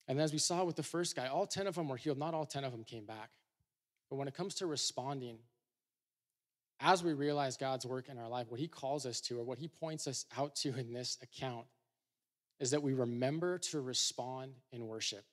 And 0.08 0.20
as 0.20 0.34
we 0.34 0.40
saw 0.40 0.64
with 0.64 0.76
the 0.76 0.84
first 0.84 1.16
guy, 1.16 1.28
all 1.28 1.48
10 1.48 1.68
of 1.68 1.76
them 1.76 1.88
were 1.88 1.98
healed. 1.98 2.18
Not 2.18 2.34
all 2.34 2.46
10 2.46 2.64
of 2.64 2.72
them 2.72 2.84
came 2.84 3.06
back. 3.06 3.30
But 4.10 4.18
when 4.18 4.28
it 4.28 4.34
comes 4.34 4.56
to 4.56 4.66
responding, 4.66 5.38
as 6.80 7.04
we 7.04 7.14
realize 7.14 7.56
God's 7.56 7.86
work 7.86 8.10
in 8.10 8.18
our 8.18 8.28
life, 8.28 8.52
what 8.52 8.60
He 8.60 8.68
calls 8.68 9.06
us 9.06 9.22
to, 9.22 9.40
or 9.40 9.44
what 9.44 9.60
He 9.60 9.68
points 9.68 10.08
us 10.08 10.26
out 10.38 10.56
to 10.58 10.76
in 10.78 10.94
this 10.94 11.18
account, 11.22 11.66
is 12.60 12.72
that 12.72 12.84
we 12.84 12.94
remember 12.94 13.58
to 13.58 13.80
respond 13.80 14.54
in 14.72 14.88
worship. 14.88 15.24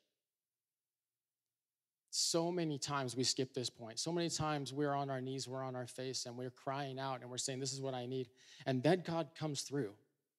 So 2.11 2.51
many 2.51 2.79
times 2.79 3.17
we 3.17 3.23
skip 3.23 3.55
this 3.55 3.71
point. 3.71 3.99
So 3.99 4.11
many 4.11 4.29
times 4.29 4.73
we're 4.73 4.95
on 4.95 5.11
our 5.11 5.21
knees, 5.21 5.47
we're 5.47 5.63
on 5.63 5.77
our 5.77 5.87
face, 5.87 6.27
and 6.27 6.37
we're 6.37 6.51
crying 6.51 6.99
out 6.99 7.21
and 7.21 7.31
we're 7.31 7.39
saying, 7.39 7.61
This 7.61 7.73
is 7.73 7.81
what 7.81 7.95
I 7.95 8.07
need. 8.07 8.29
And 8.67 8.83
then 8.83 9.03
God 9.07 9.29
comes 9.39 9.63
through 9.63 9.93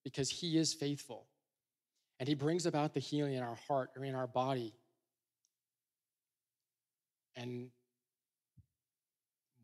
because 0.04 0.30
He 0.30 0.58
is 0.58 0.74
faithful. 0.74 1.28
And 2.20 2.28
He 2.28 2.36
brings 2.36 2.66
about 2.66 2.94
the 2.94 3.00
healing 3.00 3.34
in 3.34 3.44
our 3.44 3.58
heart 3.68 3.92
or 3.96 4.04
in 4.04 4.16
our 4.16 4.28
body. 4.28 4.74
And 7.36 7.70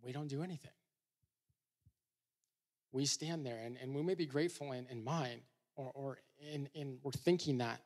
we 0.01 0.13
don't 0.13 0.29
do 0.29 0.41
anything 0.41 0.71
we 2.91 3.05
stand 3.05 3.45
there 3.45 3.59
and, 3.63 3.77
and 3.81 3.93
we 3.93 4.01
may 4.01 4.15
be 4.15 4.25
grateful 4.25 4.71
in, 4.71 4.87
in 4.89 5.03
mind 5.03 5.41
or, 5.75 5.91
or 5.93 6.17
in, 6.51 6.67
in 6.73 6.97
we're 7.03 7.11
thinking 7.11 7.59
that, 7.59 7.81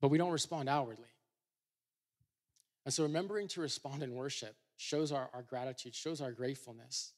but 0.00 0.08
we 0.08 0.18
don't 0.18 0.32
respond 0.32 0.68
outwardly. 0.68 1.08
And 2.84 2.92
so 2.92 3.02
remembering 3.02 3.48
to 3.48 3.60
respond 3.60 4.02
in 4.02 4.14
worship 4.14 4.56
shows 4.76 5.12
our, 5.12 5.30
our 5.32 5.42
gratitude, 5.42 5.94
shows 5.94 6.20
our 6.20 6.32
gratefulness. 6.32 7.12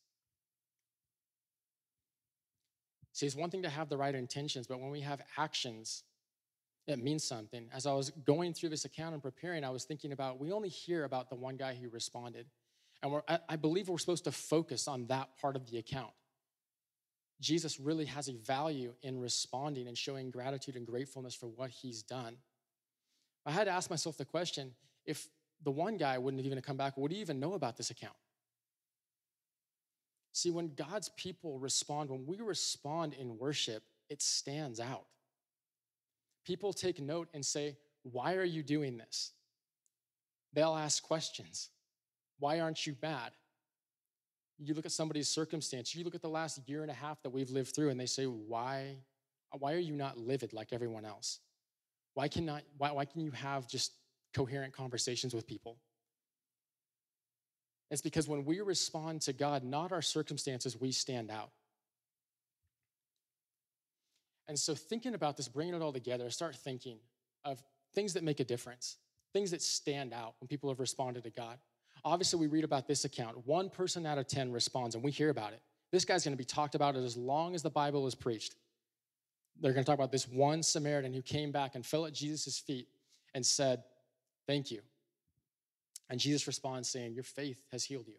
See, 3.13 3.27
it's 3.27 3.35
one 3.35 3.51
thing 3.51 3.63
to 3.63 3.71
have 3.71 3.89
the 3.89 3.97
right 3.97 4.15
intentions, 4.15 4.67
but 4.67 4.79
when 4.79 4.91
we 4.91 5.01
have 5.01 5.23
actions, 5.39 6.05
it 6.87 7.03
means 7.03 7.25
something. 7.25 7.69
As 7.75 7.87
I 7.87 7.95
was 7.95 8.11
going 8.11 8.53
through 8.53 8.69
this 8.69 8.85
account 8.85 9.15
and 9.15 9.23
preparing, 9.23 9.65
I 9.65 9.71
was 9.71 9.85
thinking 9.85 10.13
about 10.13 10.39
we 10.39 10.53
only 10.53 10.69
hear 10.69 11.05
about 11.05 11.31
the 11.31 11.35
one 11.35 11.57
guy 11.57 11.75
who 11.75 11.89
responded. 11.89 12.47
And 13.03 13.23
I 13.49 13.57
believe 13.57 13.89
we're 13.89 13.99
supposed 13.99 14.25
to 14.25 14.33
focus 14.33 14.87
on 14.87 15.07
that 15.07 15.31
part 15.41 15.57
of 15.57 15.71
the 15.71 15.79
account. 15.79 16.13
Jesus 17.41 17.79
really 17.79 18.07
has 18.07 18.29
a 18.29 18.33
value 18.33 18.95
in 19.03 19.19
responding 19.19 19.89
and 19.89 19.97
showing 19.97 20.31
gratitude 20.31 20.77
and 20.77 20.87
gratefulness 20.87 21.35
for 21.35 21.47
what 21.47 21.71
he's 21.71 22.03
done. 22.03 22.37
I 23.45 23.51
had 23.51 23.65
to 23.65 23.71
ask 23.71 23.91
myself 23.91 24.17
the 24.17 24.25
question 24.25 24.73
if 25.05 25.29
the 25.62 25.71
one 25.71 25.97
guy 25.97 26.19
wouldn't 26.19 26.40
have 26.40 26.47
even 26.47 26.61
come 26.62 26.77
back, 26.77 26.97
would 26.97 27.12
he 27.12 27.19
even 27.19 27.40
know 27.40 27.55
about 27.55 27.77
this 27.77 27.90
account? 27.90 28.16
See, 30.33 30.51
when 30.51 30.75
God's 30.75 31.09
people 31.16 31.59
respond, 31.59 32.11
when 32.11 32.27
we 32.27 32.40
respond 32.40 33.14
in 33.14 33.38
worship, 33.38 33.83
it 34.11 34.21
stands 34.21 34.81
out. 34.81 35.07
People 36.45 36.73
take 36.73 37.01
note 37.01 37.29
and 37.33 37.45
say, 37.45 37.77
Why 38.03 38.35
are 38.35 38.45
you 38.45 38.62
doing 38.62 38.99
this? 38.99 39.33
They'll 40.53 40.77
ask 40.77 41.03
questions. 41.03 41.71
Why 42.38 42.61
aren't 42.61 42.87
you 42.87 42.95
mad? 43.03 43.33
You 44.59 44.75
look 44.75 44.87
at 44.87 44.92
somebody's 44.92 45.29
circumstance, 45.29 45.95
you 45.95 46.05
look 46.05 46.14
at 46.14 46.23
the 46.23 46.29
last 46.29 46.61
year 46.69 46.83
and 46.83 46.90
a 46.90 46.95
half 46.95 47.23
that 47.23 47.31
we've 47.31 47.51
lived 47.51 47.75
through, 47.75 47.88
and 47.88 47.99
they 47.99 48.07
say, 48.07 48.25
Why, 48.25 48.97
why 49.59 49.73
are 49.73 49.79
you 49.79 49.95
not 49.95 50.19
livid 50.19 50.53
like 50.53 50.73
everyone 50.73 51.05
else? 51.05 51.40
Why, 52.14 52.29
cannot, 52.29 52.62
why, 52.79 52.92
why 52.92 53.05
can 53.07 53.21
you 53.23 53.31
have 53.31 53.66
just 53.66 53.92
coherent 54.37 54.72
conversations 54.72 55.35
with 55.35 55.46
people? 55.46 55.79
It's 57.90 58.03
because 58.03 58.29
when 58.29 58.44
we 58.44 58.61
respond 58.61 59.22
to 59.22 59.33
God, 59.33 59.64
not 59.64 59.92
our 59.92 60.03
circumstances, 60.03 60.79
we 60.79 60.92
stand 60.92 61.31
out. 61.31 61.51
And 64.49 64.59
so, 64.59 64.75
thinking 64.75 65.14
about 65.14 65.37
this, 65.37 65.49
bringing 65.49 65.75
it 65.75 65.83
all 65.83 65.92
together, 65.92 66.29
start 66.31 66.55
thinking 66.55 66.99
of 67.44 67.62
things 67.94 68.12
that 68.14 68.22
make 68.22 68.40
a 68.40 68.44
difference, 68.44 68.96
things 69.33 69.51
that 69.53 69.62
stand 69.62 70.12
out 70.12 70.35
when 70.40 70.49
people 70.49 70.68
have 70.68 70.79
responded 70.79 71.25
to 71.25 71.31
God. 71.31 71.59
Obviously, 72.05 72.38
we 72.38 72.46
read 72.46 72.64
about 72.64 72.87
this 72.87 73.05
account. 73.05 73.46
One 73.46 73.70
person 73.70 74.07
out 74.07 74.18
of 74.18 74.29
10 74.29 74.53
responds, 74.53 74.94
and 74.94 75.03
we 75.03 75.11
hear 75.11 75.31
about 75.31 75.53
it. 75.53 75.62
This 75.90 76.05
guy's 76.05 76.25
going 76.25 76.35
to 76.35 76.38
be 76.38 76.44
talked 76.44 76.75
about 76.75 76.94
as 76.94 77.16
long 77.16 77.55
as 77.55 77.62
the 77.62 77.70
Bible 77.70 78.07
is 78.07 78.14
preached. 78.14 78.55
They're 79.61 79.72
going 79.72 79.85
to 79.85 79.90
talk 79.90 79.99
about 79.99 80.12
this 80.12 80.29
one 80.29 80.62
Samaritan 80.62 81.14
who 81.14 81.22
came 81.22 81.51
back 81.51 81.75
and 81.75 81.85
fell 81.85 82.07
at 82.07 82.12
Jesus' 82.12 82.59
feet 82.59 82.88
and 83.35 83.44
said, 83.44 83.83
Thank 84.47 84.71
you. 84.71 84.81
And 86.09 86.21
Jesus 86.21 86.47
responds 86.47 86.89
saying, 86.89 87.15
Your 87.15 87.25
faith 87.25 87.65
has 87.73 87.85
healed 87.85 88.07
you. 88.07 88.19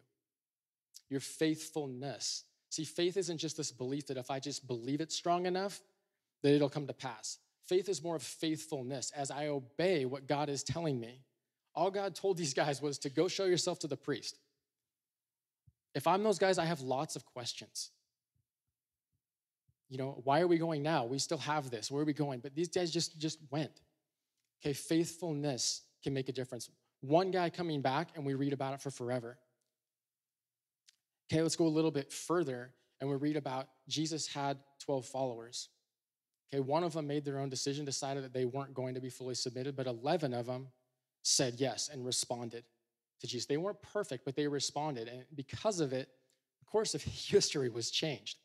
Your 1.08 1.20
faithfulness. 1.20 2.44
See, 2.70 2.84
faith 2.84 3.16
isn't 3.16 3.38
just 3.38 3.56
this 3.56 3.72
belief 3.72 4.06
that 4.08 4.18
if 4.18 4.30
I 4.30 4.40
just 4.40 4.66
believe 4.66 5.00
it 5.00 5.10
strong 5.10 5.46
enough, 5.46 5.80
that 6.42 6.52
it'll 6.52 6.68
come 6.68 6.86
to 6.86 6.92
pass. 6.92 7.38
Faith 7.66 7.88
is 7.88 8.02
more 8.02 8.16
of 8.16 8.22
faithfulness 8.22 9.10
as 9.16 9.30
I 9.30 9.48
obey 9.48 10.04
what 10.04 10.26
God 10.26 10.48
is 10.48 10.62
telling 10.62 11.00
me. 11.00 11.22
All 11.74 11.90
God 11.90 12.14
told 12.14 12.36
these 12.36 12.54
guys 12.54 12.82
was 12.82 12.98
to 12.98 13.10
go 13.10 13.28
show 13.28 13.44
yourself 13.44 13.78
to 13.80 13.86
the 13.86 13.96
priest. 13.96 14.38
If 15.94 16.06
I'm 16.06 16.22
those 16.22 16.38
guys, 16.38 16.58
I 16.58 16.64
have 16.64 16.80
lots 16.80 17.16
of 17.16 17.24
questions. 17.24 17.90
You 19.88 19.96
know, 19.96 20.20
why 20.24 20.40
are 20.40 20.46
we 20.46 20.58
going 20.58 20.82
now? 20.82 21.06
We 21.06 21.18
still 21.18 21.38
have 21.38 21.70
this. 21.70 21.90
Where 21.90 22.02
are 22.02 22.06
we 22.06 22.12
going? 22.12 22.40
But 22.40 22.54
these 22.54 22.68
guys 22.68 22.90
just, 22.90 23.18
just 23.18 23.38
went. 23.50 23.80
Okay, 24.60 24.74
faithfulness 24.74 25.82
can 26.02 26.12
make 26.14 26.28
a 26.28 26.32
difference. 26.32 26.70
One 27.00 27.30
guy 27.30 27.50
coming 27.50 27.80
back, 27.80 28.08
and 28.14 28.24
we 28.24 28.34
read 28.34 28.52
about 28.52 28.74
it 28.74 28.80
for 28.80 28.90
forever. 28.90 29.38
Okay, 31.30 31.42
let's 31.42 31.56
go 31.56 31.66
a 31.66 31.68
little 31.68 31.90
bit 31.90 32.12
further, 32.12 32.72
and 33.00 33.08
we 33.08 33.16
read 33.16 33.36
about 33.36 33.68
Jesus 33.88 34.26
had 34.26 34.58
12 34.80 35.06
followers. 35.06 35.68
Okay, 36.52 36.60
one 36.60 36.82
of 36.82 36.94
them 36.94 37.06
made 37.06 37.24
their 37.24 37.38
own 37.38 37.50
decision, 37.50 37.84
decided 37.84 38.24
that 38.24 38.32
they 38.32 38.46
weren't 38.46 38.74
going 38.74 38.94
to 38.94 39.00
be 39.00 39.10
fully 39.10 39.34
submitted, 39.34 39.76
but 39.76 39.86
11 39.86 40.32
of 40.32 40.46
them 40.46 40.68
said 41.22 41.54
yes 41.58 41.90
and 41.92 42.04
responded 42.04 42.64
to 43.20 43.26
Jesus. 43.26 43.46
They 43.46 43.58
weren't 43.58 43.82
perfect, 43.82 44.24
but 44.24 44.34
they 44.34 44.48
responded. 44.48 45.08
And 45.08 45.24
because 45.34 45.80
of 45.80 45.92
it, 45.92 46.08
the 46.60 46.64
course 46.64 46.94
of 46.94 47.02
history 47.04 47.68
was 47.68 47.90
changed. 47.90 48.38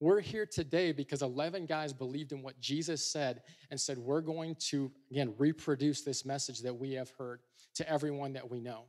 We're 0.00 0.20
here 0.20 0.46
today 0.46 0.92
because 0.92 1.22
11 1.22 1.66
guys 1.66 1.92
believed 1.92 2.30
in 2.30 2.42
what 2.42 2.60
Jesus 2.60 3.04
said 3.04 3.42
and 3.70 3.80
said, 3.80 3.98
We're 3.98 4.20
going 4.20 4.54
to, 4.70 4.92
again, 5.10 5.34
reproduce 5.38 6.02
this 6.02 6.24
message 6.24 6.60
that 6.60 6.74
we 6.74 6.92
have 6.92 7.10
heard 7.18 7.40
to 7.74 7.88
everyone 7.88 8.34
that 8.34 8.48
we 8.48 8.60
know. 8.60 8.84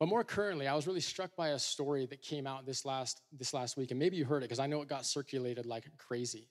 But 0.00 0.08
more 0.08 0.24
currently, 0.24 0.66
I 0.66 0.74
was 0.74 0.86
really 0.86 1.00
struck 1.00 1.36
by 1.36 1.50
a 1.50 1.58
story 1.58 2.06
that 2.06 2.20
came 2.20 2.46
out 2.46 2.66
this 2.66 2.84
last, 2.84 3.22
this 3.32 3.54
last 3.54 3.76
week, 3.76 3.92
and 3.92 4.00
maybe 4.00 4.16
you 4.16 4.24
heard 4.24 4.42
it 4.42 4.46
because 4.46 4.58
I 4.58 4.66
know 4.66 4.82
it 4.82 4.88
got 4.88 5.06
circulated 5.06 5.64
like 5.64 5.84
crazy. 5.96 6.48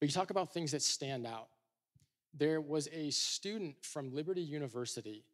But 0.00 0.08
you 0.08 0.12
talk 0.12 0.30
about 0.30 0.52
things 0.52 0.72
that 0.72 0.82
stand 0.82 1.26
out. 1.26 1.48
There 2.32 2.60
was 2.60 2.88
a 2.92 3.10
student 3.10 3.76
from 3.82 4.14
Liberty 4.14 4.40
University 4.40 5.24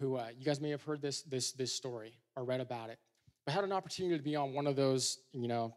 who, 0.00 0.16
uh, 0.16 0.28
you 0.36 0.44
guys 0.44 0.60
may 0.60 0.70
have 0.70 0.82
heard 0.82 1.02
this, 1.02 1.22
this, 1.22 1.52
this 1.52 1.72
story 1.72 2.14
or 2.34 2.44
read 2.44 2.60
about 2.60 2.90
it, 2.90 2.98
but 3.44 3.54
had 3.54 3.64
an 3.64 3.72
opportunity 3.72 4.16
to 4.16 4.22
be 4.22 4.36
on 4.36 4.52
one 4.52 4.66
of 4.66 4.76
those, 4.76 5.18
you 5.32 5.48
know, 5.48 5.74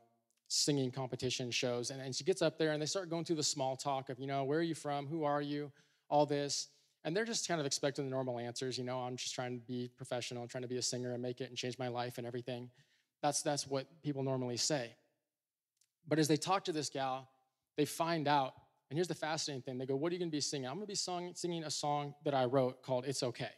singing 0.47 0.91
competition 0.91 1.49
shows. 1.51 1.89
And, 1.89 2.01
and 2.01 2.15
she 2.15 2.23
gets 2.23 2.41
up 2.41 2.58
there 2.58 2.71
and 2.71 2.82
they 2.82 2.86
start 2.86 3.10
going 3.10 3.25
through 3.25 3.38
the 3.38 3.43
small 3.43 3.75
talk 3.75 4.10
of, 4.10 4.19
you 4.19 4.28
know, 4.28 4.43
where 4.43 4.60
are 4.60 4.63
you 4.63 4.75
from? 4.75 5.08
Who 5.08 5.23
are 5.23 5.41
you? 5.41 5.71
All 6.10 6.25
this. 6.25 6.67
And 7.04 7.15
they're 7.15 7.25
just 7.25 7.47
kind 7.47 7.60
of 7.60 7.65
expecting 7.65 8.06
the 8.06 8.12
normal 8.12 8.39
answers. 8.39 8.78
You 8.78 8.84
know, 8.84 8.99
I'm 8.99 9.15
just 9.15 9.34
trying 9.34 9.60
to 9.60 9.65
be 9.65 9.91
professional, 9.95 10.47
trying 10.47 10.63
to 10.63 10.67
be 10.67 10.78
a 10.78 10.82
singer 10.82 11.13
and 11.13 11.21
make 11.21 11.41
it 11.41 11.49
and 11.49 11.58
change 11.58 11.78
my 11.78 11.88
life 11.88 12.17
and 12.17 12.25
everything. 12.25 12.69
That's, 13.21 13.41
that's 13.41 13.67
what 13.67 13.88
people 14.04 14.23
normally 14.23 14.58
say. 14.58 14.95
But 16.08 16.19
as 16.19 16.28
they 16.28 16.38
talk 16.38 16.65
to 16.65 16.71
this 16.71 16.89
gal, 16.89 17.28
they 17.78 17.86
find 17.86 18.28
out, 18.28 18.54
and 18.89 18.97
here's 18.97 19.08
the 19.08 19.15
fascinating 19.15 19.63
thing 19.63 19.78
they 19.78 19.86
go, 19.86 19.95
What 19.95 20.12
are 20.12 20.15
you 20.15 20.19
going 20.19 20.30
to 20.30 20.36
be 20.36 20.41
singing? 20.41 20.67
I'm 20.67 20.75
going 20.75 20.86
to 20.86 20.91
be 20.91 20.95
song, 20.95 21.32
singing 21.34 21.63
a 21.63 21.71
song 21.71 22.13
that 22.23 22.34
I 22.34 22.45
wrote 22.45 22.84
called 22.84 23.06
It's 23.06 23.23
Okay. 23.23 23.49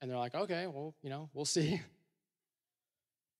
And 0.00 0.10
they're 0.10 0.18
like, 0.18 0.34
Okay, 0.34 0.66
well, 0.66 0.94
you 1.02 1.10
know, 1.10 1.30
we'll 1.32 1.44
see. 1.46 1.80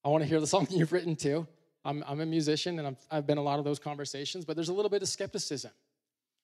I 0.05 0.09
want 0.09 0.23
to 0.23 0.29
hear 0.29 0.41
the 0.41 0.47
song 0.47 0.67
you've 0.71 0.93
written 0.93 1.17
too. 1.17 1.47
I'm, 1.85 2.05
I'm 2.07 2.21
a 2.21 2.27
musician 2.27 2.79
and 2.79 2.89
I've, 2.89 3.07
I've 3.11 3.27
been 3.27 3.39
a 3.39 3.43
lot 3.43 3.59
of 3.59 3.65
those 3.65 3.79
conversations, 3.79 4.45
but 4.45 4.57
there's 4.57 4.69
a 4.69 4.73
little 4.73 4.91
bit 4.91 5.03
of 5.03 5.09
skepticism. 5.09 5.71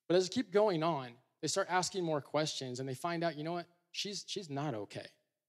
But 0.09 0.17
as 0.17 0.27
it 0.27 0.33
keep 0.33 0.53
going 0.53 0.83
on, 0.83 1.11
they 1.41 1.49
start 1.49 1.69
asking 1.71 2.05
more 2.05 2.21
questions 2.21 2.81
and 2.81 2.89
they 2.89 2.95
find 2.95 3.25
out, 3.25 3.37
you 3.37 3.45
know 3.45 3.53
what? 3.53 3.67
She's, 3.93 4.25
she's 4.27 4.51
not 4.51 4.75
okay. 4.75 5.07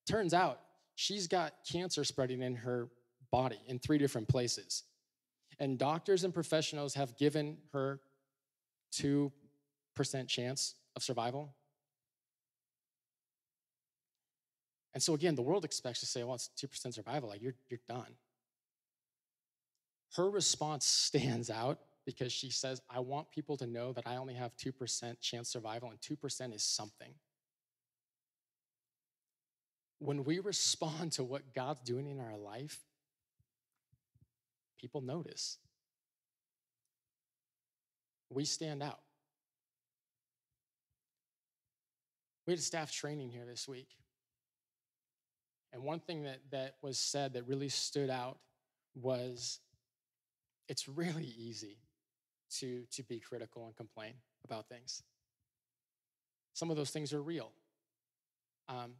Turns 0.07 0.33
out 0.33 0.59
she's 0.95 1.27
got 1.27 1.53
cancer 1.69 2.03
spreading 2.03 2.41
in 2.41 2.55
her 2.55 2.89
body 3.31 3.59
in 3.67 3.79
three 3.79 3.97
different 3.97 4.27
places. 4.27 4.83
And 5.59 5.77
doctors 5.77 6.23
and 6.23 6.33
professionals 6.33 6.93
have 6.93 7.17
given 7.17 7.57
her 7.73 7.99
2% 8.93 9.31
chance 10.27 10.75
of 10.95 11.03
survival. 11.03 11.53
And 14.93 15.01
so, 15.01 15.13
again, 15.13 15.35
the 15.35 15.41
world 15.41 15.63
expects 15.63 16.01
to 16.01 16.05
say, 16.05 16.23
well, 16.23 16.35
it's 16.35 16.49
2% 16.61 16.93
survival, 16.93 17.29
like 17.29 17.41
you're, 17.41 17.55
you're 17.69 17.79
done. 17.87 18.15
Her 20.15 20.29
response 20.29 20.85
stands 20.85 21.49
out 21.49 21.79
because 22.05 22.31
she 22.33 22.49
says, 22.49 22.81
I 22.89 22.99
want 22.99 23.31
people 23.31 23.57
to 23.57 23.67
know 23.67 23.93
that 23.93 24.07
I 24.07 24.17
only 24.17 24.33
have 24.33 24.55
2% 24.57 25.21
chance 25.21 25.49
survival, 25.49 25.91
and 25.91 25.99
2% 26.01 26.53
is 26.53 26.63
something. 26.63 27.13
When 29.99 30.23
we 30.23 30.39
respond 30.39 31.11
to 31.13 31.23
what 31.23 31.53
God's 31.53 31.81
doing 31.81 32.07
in 32.07 32.19
our 32.19 32.35
life, 32.35 32.79
people 34.79 35.01
notice. 35.01 35.59
We 38.29 38.45
stand 38.45 38.81
out. 38.81 38.99
We 42.47 42.53
had 42.53 42.59
staff 42.61 42.91
training 42.91 43.29
here 43.29 43.45
this 43.45 43.67
week. 43.67 43.89
And 45.73 45.83
one 45.83 45.99
thing 45.99 46.23
that, 46.23 46.39
that 46.51 46.75
was 46.81 46.97
said 46.97 47.33
that 47.33 47.47
really 47.47 47.69
stood 47.69 48.09
out 48.09 48.39
was 48.95 49.59
it's 50.67 50.87
really 50.87 51.33
easy 51.37 51.77
to, 52.59 52.83
to 52.91 53.03
be 53.03 53.19
critical 53.19 53.65
and 53.65 53.75
complain 53.75 54.13
about 54.43 54.67
things. 54.67 55.03
Some 56.53 56.69
of 56.69 56.77
those 56.77 56.89
things 56.89 57.13
are 57.13 57.21
real. 57.21 57.51
Um, 58.67 58.93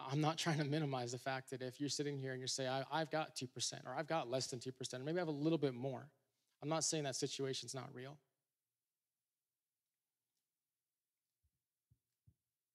I'm 0.00 0.20
not 0.20 0.38
trying 0.38 0.58
to 0.58 0.64
minimize 0.64 1.12
the 1.12 1.18
fact 1.18 1.50
that 1.50 1.60
if 1.60 1.80
you're 1.80 1.88
sitting 1.88 2.16
here 2.18 2.32
and 2.32 2.40
you 2.40 2.46
say, 2.46 2.66
I, 2.66 2.98
have 2.98 3.10
got 3.10 3.34
2%, 3.34 3.46
or 3.84 3.94
I've 3.96 4.06
got 4.06 4.30
less 4.30 4.46
than 4.46 4.60
2%, 4.60 4.70
or 4.94 4.98
maybe 5.00 5.18
I 5.18 5.20
have 5.20 5.28
a 5.28 5.32
little 5.32 5.58
bit 5.58 5.74
more, 5.74 6.08
I'm 6.62 6.68
not 6.68 6.84
saying 6.84 7.04
that 7.04 7.16
situation's 7.16 7.74
not 7.74 7.88
real. 7.92 8.16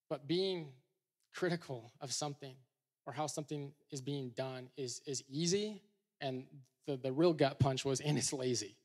But 0.10 0.27
being 0.27 0.67
critical 1.34 1.91
of 2.01 2.13
something 2.13 2.56
or 3.06 3.13
how 3.13 3.28
something 3.28 3.74
is 3.92 4.02
being 4.02 4.32
done 4.36 4.70
is, 4.78 5.02
is 5.06 5.24
easy, 5.30 5.82
and 6.22 6.46
the, 6.88 6.98
the 6.98 7.12
real 7.12 7.34
gut 7.34 7.60
punch 7.60 7.86
was, 7.86 8.00
and 8.00 8.18
it's 8.18 8.34
lazy. 8.34 8.76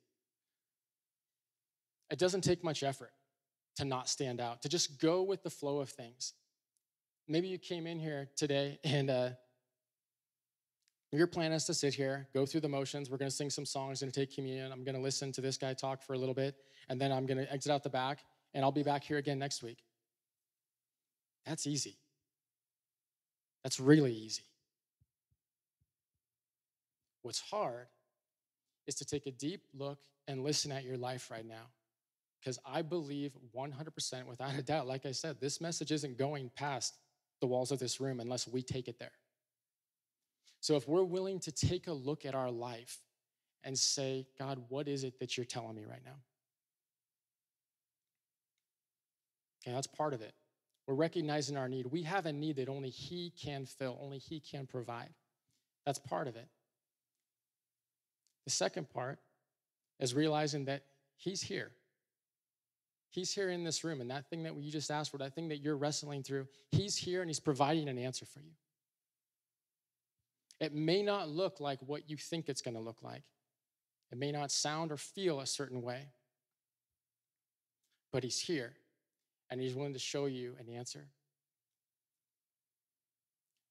It 2.11 2.19
doesn't 2.19 2.43
take 2.43 2.65
much 2.65 2.83
effort 2.83 3.13
to 3.77 3.85
not 3.85 4.09
stand 4.09 4.41
out, 4.41 4.63
to 4.63 4.69
just 4.69 5.01
go 5.01 5.23
with 5.23 5.43
the 5.43 5.51
flow 5.51 5.81
of 5.81 5.91
things. 5.91 6.35
Maybe 7.29 7.49
you 7.49 7.59
came 7.59 7.87
in 7.87 7.99
here 8.01 8.29
today 8.35 8.79
and 8.83 9.11
uh, 9.11 9.31
your 11.13 11.27
plan 11.27 11.53
is 11.53 11.65
to 11.67 11.75
sit 11.75 11.95
here, 11.95 12.29
go 12.35 12.45
through 12.45 12.63
the 12.63 12.69
motions. 12.69 13.11
We're 13.11 13.19
going 13.19 13.31
to 13.31 13.37
sing 13.37 13.51
some 13.51 13.65
songs, 13.65 14.01
going 14.01 14.11
to 14.11 14.21
take 14.21 14.35
communion. 14.35 14.73
I'm 14.73 14.85
going 14.85 14.95
to 14.95 15.01
listen 15.01 15.33
to 15.33 15.41
this 15.41 15.57
guy 15.57 15.75
talk 15.75 16.03
for 16.03 16.15
a 16.15 16.19
little 16.19 16.35
bit, 16.35 16.57
and 16.89 17.01
then 17.01 17.13
I'm 17.13 17.25
going 17.25 17.39
to 17.39 17.51
exit 17.53 17.73
out 17.73 17.83
the 17.83 17.91
back, 17.91 18.19
and 18.53 18.65
I'll 18.65 18.73
be 18.73 18.83
back 18.83 19.05
here 19.05 19.19
again 19.19 19.39
next 19.39 19.63
week. 19.63 19.79
That's 21.47 21.67
easy. 21.67 21.97
That's 23.63 23.81
really 23.81 24.13
easy. 24.13 24.43
What's 27.23 27.41
hard 27.41 27.87
is 28.87 28.95
to 28.97 29.05
take 29.05 29.27
a 29.27 29.31
deep 29.31 29.63
look 29.75 29.99
and 30.27 30.43
listen 30.43 30.73
at 30.73 30.85
your 30.85 30.97
life 30.97 31.31
right 31.31 31.47
now. 31.47 31.67
Because 32.41 32.59
I 32.65 32.83
believe 32.83 33.33
100% 33.55 34.27
without 34.27 34.55
a 34.57 34.63
doubt, 34.63 34.87
like 34.87 35.05
I 35.05 35.13
said, 35.13 35.41
this 35.41 35.61
message 35.61 35.91
isn't 35.91 36.17
going 36.17 36.51
past 36.55 36.95
the 37.41 37.47
walls 37.47 37.73
of 37.73 37.79
this 37.79 38.01
room 38.01 38.21
unless 38.21 38.47
we 38.47 38.63
take 38.63 38.89
it 38.89 38.99
there. 38.99 39.13
So 40.61 40.77
if 40.77 40.89
we're 40.89 41.05
willing 41.05 41.41
to 41.41 41.53
take 41.53 41.87
a 41.87 41.93
look 41.93 42.25
at 42.25 42.35
our 42.35 42.51
life 42.51 42.99
and 43.65 43.77
say, 43.77 44.27
God, 44.39 44.63
what 44.69 44.89
is 44.89 45.05
it 45.05 45.19
that 45.21 45.37
you're 45.37 45.47
telling 45.47 45.75
me 45.75 45.85
right 45.85 46.05
now? 46.05 46.17
Okay, 49.63 49.75
that's 49.75 49.87
part 49.87 50.15
of 50.15 50.23
it. 50.23 50.33
We're 50.89 50.95
recognizing 50.95 51.59
our 51.59 51.69
need. 51.69 51.87
We 51.87 52.03
have 52.05 52.25
a 52.25 52.33
need 52.33 52.57
that 52.57 52.71
only 52.71 52.89
He 52.89 53.31
can 53.39 53.67
fill, 53.67 53.99
only 54.01 54.17
He 54.17 54.41
can 54.41 54.67
provide. 54.67 55.11
That's 55.85 55.99
part 55.99 56.27
of 56.27 56.35
it. 56.35 56.49
The 58.47 58.51
second 58.51 58.89
part 58.89 59.19
is 60.01 60.15
realizing 60.15 60.65
that 60.65 60.85
He's 61.19 61.43
here. 61.43 61.73
He's 63.11 63.35
here 63.35 63.51
in 63.51 63.65
this 63.65 63.85
room, 63.85 64.01
and 64.01 64.11
that 64.11 64.31
thing 64.31 64.45
that 64.45 64.57
you 64.57 64.73
just 64.73 64.91
asked 64.91 65.11
for, 65.11 65.19
that 65.19 65.35
thing 65.35 65.49
that 65.49 65.59
you're 65.59 65.77
wrestling 65.77 66.23
through, 66.23 66.47
He's 66.71 66.97
here 66.97 67.21
and 67.21 67.29
He's 67.29 67.39
providing 67.39 67.91
an 67.91 67.99
answer 67.99 68.25
for 68.25 68.41
you. 68.41 68.53
It 70.59 70.75
may 70.75 71.03
not 71.03 71.29
look 71.29 71.61
like 71.61 71.81
what 71.83 72.09
you 72.09 72.17
think 72.17 72.49
it's 72.49 72.63
going 72.63 72.75
to 72.75 72.81
look 72.81 73.03
like, 73.03 73.25
it 74.11 74.17
may 74.17 74.33
not 74.33 74.51
sound 74.51 74.91
or 74.91 74.97
feel 74.97 75.41
a 75.41 75.47
certain 75.47 75.83
way, 75.83 76.07
but 78.11 78.25
He's 78.25 78.41
here 78.41 78.73
and 79.51 79.61
He's 79.61 79.75
willing 79.75 79.95
to 79.95 79.99
show 79.99 80.27
you 80.27 80.55
an 80.59 80.75
answer. 80.75 81.07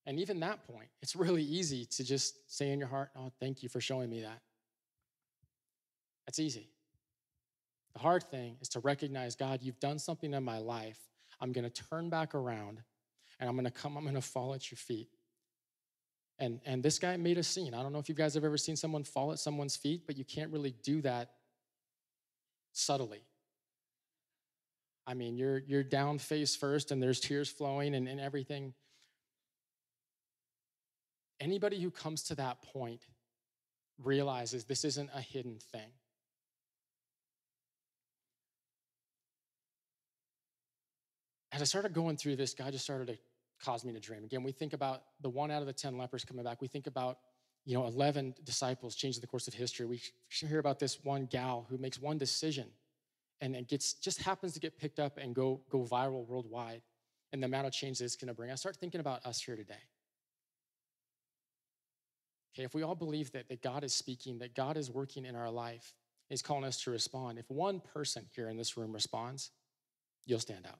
And 0.05 0.19
even 0.19 0.39
that 0.39 0.65
point, 0.65 0.87
it's 1.01 1.15
really 1.15 1.43
easy 1.43 1.85
to 1.97 2.03
just 2.03 2.35
say 2.47 2.71
in 2.71 2.79
your 2.79 2.87
heart, 2.87 3.09
Oh, 3.15 3.31
thank 3.39 3.61
you 3.61 3.69
for 3.69 3.81
showing 3.81 4.09
me 4.09 4.21
that. 4.21 4.39
That's 6.25 6.39
easy. 6.39 6.69
The 7.93 7.99
hard 7.99 8.23
thing 8.23 8.57
is 8.61 8.69
to 8.69 8.79
recognize, 8.79 9.35
God, 9.35 9.59
you've 9.63 9.79
done 9.79 9.97
something 9.97 10.33
in 10.33 10.43
my 10.43 10.59
life. 10.59 10.99
I'm 11.41 11.51
going 11.51 11.69
to 11.69 11.83
turn 11.89 12.09
back 12.09 12.35
around 12.35 12.81
and 13.39 13.49
I'm 13.49 13.55
going 13.55 13.65
to 13.65 13.71
come, 13.71 13.97
I'm 13.97 14.03
going 14.03 14.15
to 14.15 14.21
fall 14.21 14.53
at 14.53 14.71
your 14.71 14.77
feet. 14.77 15.09
And, 16.39 16.59
and 16.65 16.83
this 16.83 16.99
guy 16.99 17.17
made 17.17 17.37
a 17.37 17.43
scene. 17.43 17.73
I 17.73 17.81
don't 17.81 17.91
know 17.91 17.99
if 17.99 18.07
you 18.07 18.15
guys 18.15 18.35
have 18.35 18.43
ever 18.43 18.57
seen 18.57 18.75
someone 18.75 19.03
fall 19.03 19.31
at 19.31 19.39
someone's 19.39 19.75
feet, 19.75 20.03
but 20.05 20.17
you 20.17 20.23
can't 20.23 20.51
really 20.51 20.75
do 20.83 21.01
that 21.01 21.31
subtly. 22.71 23.23
I 25.07 25.13
mean, 25.13 25.37
you're, 25.37 25.59
you're 25.59 25.83
down 25.83 26.19
face 26.19 26.55
first 26.55 26.91
and 26.91 27.01
there's 27.01 27.19
tears 27.19 27.49
flowing 27.49 27.95
and, 27.95 28.07
and 28.07 28.19
everything. 28.19 28.73
Anybody 31.39 31.81
who 31.81 31.89
comes 31.89 32.23
to 32.23 32.35
that 32.35 32.61
point 32.61 33.01
realizes 34.03 34.65
this 34.65 34.83
isn't 34.83 35.09
a 35.15 35.21
hidden 35.21 35.59
thing. 35.71 35.91
as 41.57 41.61
I 41.61 41.65
started 41.65 41.91
going 41.91 42.17
through 42.17 42.35
this, 42.35 42.53
God 42.53 42.71
just 42.71 42.83
started 42.83 43.07
to 43.07 43.17
cause 43.63 43.83
me 43.83 43.91
to 43.91 43.99
dream. 43.99 44.23
Again, 44.23 44.43
we 44.43 44.51
think 44.51 44.73
about 44.73 45.01
the 45.21 45.29
one 45.29 45.49
out 45.49 45.61
of 45.61 45.65
the 45.65 45.73
10 45.73 45.97
lepers 45.97 46.23
coming 46.23 46.43
back. 46.43 46.61
We 46.61 46.67
think 46.67 46.85
about, 46.85 47.17
you 47.65 47.75
know, 47.75 47.87
11 47.87 48.35
disciples 48.43 48.95
changing 48.95 49.21
the 49.21 49.27
course 49.27 49.47
of 49.47 49.55
history. 49.55 49.87
We 49.87 49.99
hear 50.29 50.59
about 50.59 50.77
this 50.77 51.03
one 51.03 51.25
gal 51.25 51.65
who 51.67 51.79
makes 51.79 51.99
one 51.99 52.19
decision 52.19 52.67
and 53.41 53.55
it 53.55 53.67
gets 53.67 53.93
just 53.93 54.21
happens 54.21 54.53
to 54.53 54.59
get 54.59 54.77
picked 54.77 54.99
up 54.99 55.17
and 55.17 55.35
go 55.35 55.61
go 55.69 55.83
viral 55.83 56.25
worldwide 56.25 56.81
and 57.33 57.41
the 57.41 57.45
amount 57.45 57.67
of 57.67 57.73
change 57.73 57.99
that 57.99 58.05
it's 58.05 58.15
going 58.15 58.29
to 58.29 58.33
bring, 58.33 58.51
I 58.51 58.55
start 58.55 58.77
thinking 58.77 59.01
about 59.01 59.25
us 59.25 59.41
here 59.41 59.55
today. 59.55 59.75
Okay, 62.55 62.63
if 62.63 62.73
we 62.73 62.83
all 62.83 62.95
believe 62.95 63.31
that, 63.33 63.49
that 63.49 63.61
God 63.61 63.83
is 63.83 63.93
speaking, 63.93 64.39
that 64.39 64.55
God 64.55 64.77
is 64.77 64.89
working 64.89 65.25
in 65.25 65.35
our 65.35 65.51
life, 65.51 65.93
He's 66.29 66.41
calling 66.41 66.65
us 66.65 66.81
to 66.83 66.91
respond. 66.91 67.37
If 67.37 67.49
one 67.49 67.79
person 67.79 68.25
here 68.35 68.49
in 68.49 68.57
this 68.57 68.75
room 68.75 68.91
responds, 68.91 69.51
you'll 70.25 70.39
stand 70.39 70.65
out. 70.65 70.79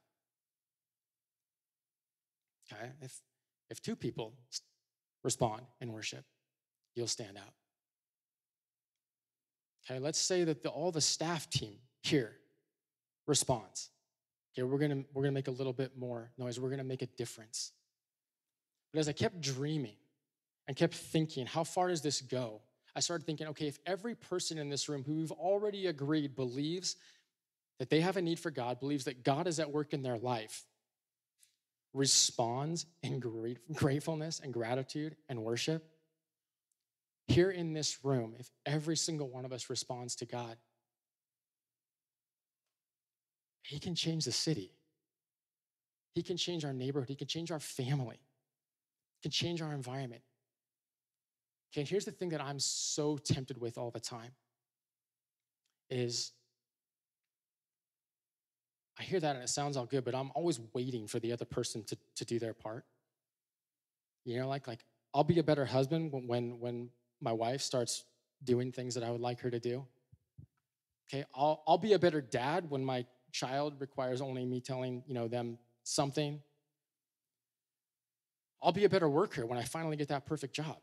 Okay, 2.72 2.92
if 3.02 3.22
if 3.70 3.82
two 3.82 3.96
people 3.96 4.34
respond 5.24 5.62
in 5.80 5.92
worship, 5.92 6.26
you'll 6.96 7.08
stand 7.08 7.38
out. 7.38 7.54
Okay, 9.90 10.00
let's 10.00 10.20
say 10.20 10.44
that 10.44 10.64
the, 10.64 10.70
all 10.70 10.92
the 10.92 11.00
staff 11.00 11.50
team 11.50 11.78
here 12.02 12.38
responds. 13.28 13.90
Okay, 14.54 14.64
we're 14.64 14.80
gonna 14.80 15.04
we're 15.14 15.24
gonna 15.24 15.34
make 15.34 15.48
a 15.48 15.52
little 15.52 15.74
bit 15.74 15.98
more 15.98 16.32
noise. 16.38 16.60
We're 16.60 16.70
gonna 16.70 16.84
make 16.84 17.02
a 17.02 17.08
difference. 17.08 17.72
But 18.94 19.00
as 19.00 19.10
I 19.10 19.12
kept 19.12 19.42
dreaming 19.42 19.98
and 20.68 20.76
kept 20.76 20.96
thinking, 20.96 21.46
how 21.46 21.64
far 21.64 21.90
does 21.90 22.02
this 22.02 22.22
go? 22.22 22.62
I 22.96 23.00
started 23.00 23.26
thinking, 23.26 23.48
okay, 23.48 23.68
if 23.68 23.78
every 23.86 24.16
person 24.16 24.58
in 24.58 24.70
this 24.70 24.90
room 24.90 25.04
who 25.04 25.16
we've 25.16 25.32
already 25.32 25.86
agreed 25.86 26.36
believes 26.36 26.96
that 27.80 27.90
they 27.92 28.02
have 28.02 28.18
a 28.18 28.22
need 28.22 28.40
for 28.40 28.50
God, 28.50 28.80
believes 28.80 29.06
that 29.06 29.24
God 29.24 29.46
is 29.46 29.60
at 29.60 29.72
work 29.72 29.94
in 29.94 30.02
their 30.02 30.18
life, 30.18 30.66
responds 31.94 32.88
in 33.04 33.20
gratefulness 33.74 34.40
and 34.40 34.52
gratitude 34.52 35.16
and 35.30 35.44
worship, 35.44 35.86
here 37.28 37.52
in 37.52 37.74
this 37.74 38.04
room, 38.04 38.34
if 38.40 38.50
every 38.66 38.96
single 38.96 39.30
one 39.30 39.46
of 39.46 39.52
us 39.52 39.70
responds 39.70 40.16
to 40.16 40.26
God, 40.26 40.56
He 43.68 43.80
can 43.80 43.96
change 43.96 44.24
the 44.24 44.32
city. 44.32 44.72
He 46.16 46.24
can 46.24 46.38
change 46.38 46.64
our 46.64 46.72
neighborhood. 46.72 47.10
He 47.10 47.16
can 47.16 47.28
change 47.28 47.52
our 47.52 47.60
family. 47.60 48.22
He 49.18 49.24
can 49.24 49.32
change 49.32 49.62
our 49.62 49.74
environment. 49.74 50.22
Okay, 51.70 51.84
here's 51.84 52.06
the 52.06 52.12
thing 52.12 52.30
that 52.30 52.42
I'm 52.42 52.60
so 52.60 53.18
tempted 53.18 53.60
with 53.60 53.78
all 53.78 53.92
the 53.92 54.00
time 54.00 54.32
is 55.90 56.32
I 58.98 59.04
hear 59.04 59.20
that 59.20 59.36
and 59.36 59.44
it 59.44 59.50
sounds 59.50 59.76
all 59.76 59.86
good, 59.86 60.06
but 60.06 60.16
I'm 60.16 60.32
always 60.34 60.62
waiting 60.72 61.06
for 61.06 61.20
the 61.20 61.34
other 61.34 61.44
person 61.44 61.84
to, 61.84 61.98
to 62.16 62.24
do 62.24 62.40
their 62.40 62.54
part. 62.54 62.86
You 64.24 64.40
know, 64.40 64.48
like 64.48 64.66
like 64.66 64.86
I'll 65.14 65.26
be 65.26 65.40
a 65.40 65.44
better 65.44 65.66
husband 65.66 66.14
when 66.26 66.58
when 66.62 66.90
my 67.20 67.34
wife 67.34 67.62
starts 67.62 68.06
doing 68.46 68.72
things 68.72 68.96
that 68.96 69.04
I 69.04 69.12
would 69.12 69.22
like 69.22 69.42
her 69.42 69.52
to 69.52 69.60
do. 69.60 69.86
Okay, 71.10 71.26
I'll 71.36 71.64
I'll 71.68 71.78
be 71.78 71.94
a 71.94 72.00
better 72.00 72.22
dad 72.22 72.70
when 72.70 72.84
my 72.86 73.06
child 73.38 73.76
requires 73.80 74.22
only 74.22 74.46
me 74.46 74.60
telling, 74.60 75.04
you 75.08 75.14
know, 75.14 75.28
them 75.28 75.58
something. 75.84 76.42
I'll 78.62 78.72
be 78.72 78.86
a 78.86 78.90
better 78.90 79.08
worker 79.08 79.46
when 79.46 79.60
I 79.60 79.64
finally 79.64 79.96
get 79.96 80.08
that 80.08 80.26
perfect 80.26 80.56
job. 80.56 80.78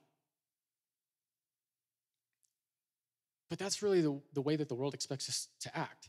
But 3.51 3.59
that's 3.59 3.83
really 3.83 4.01
the, 4.01 4.21
the 4.33 4.41
way 4.41 4.57
that 4.57 4.69
the 4.69 4.75
world 4.75 4.95
expects 4.95 5.29
us 5.29 5.49
to 5.61 5.77
act. 5.77 6.09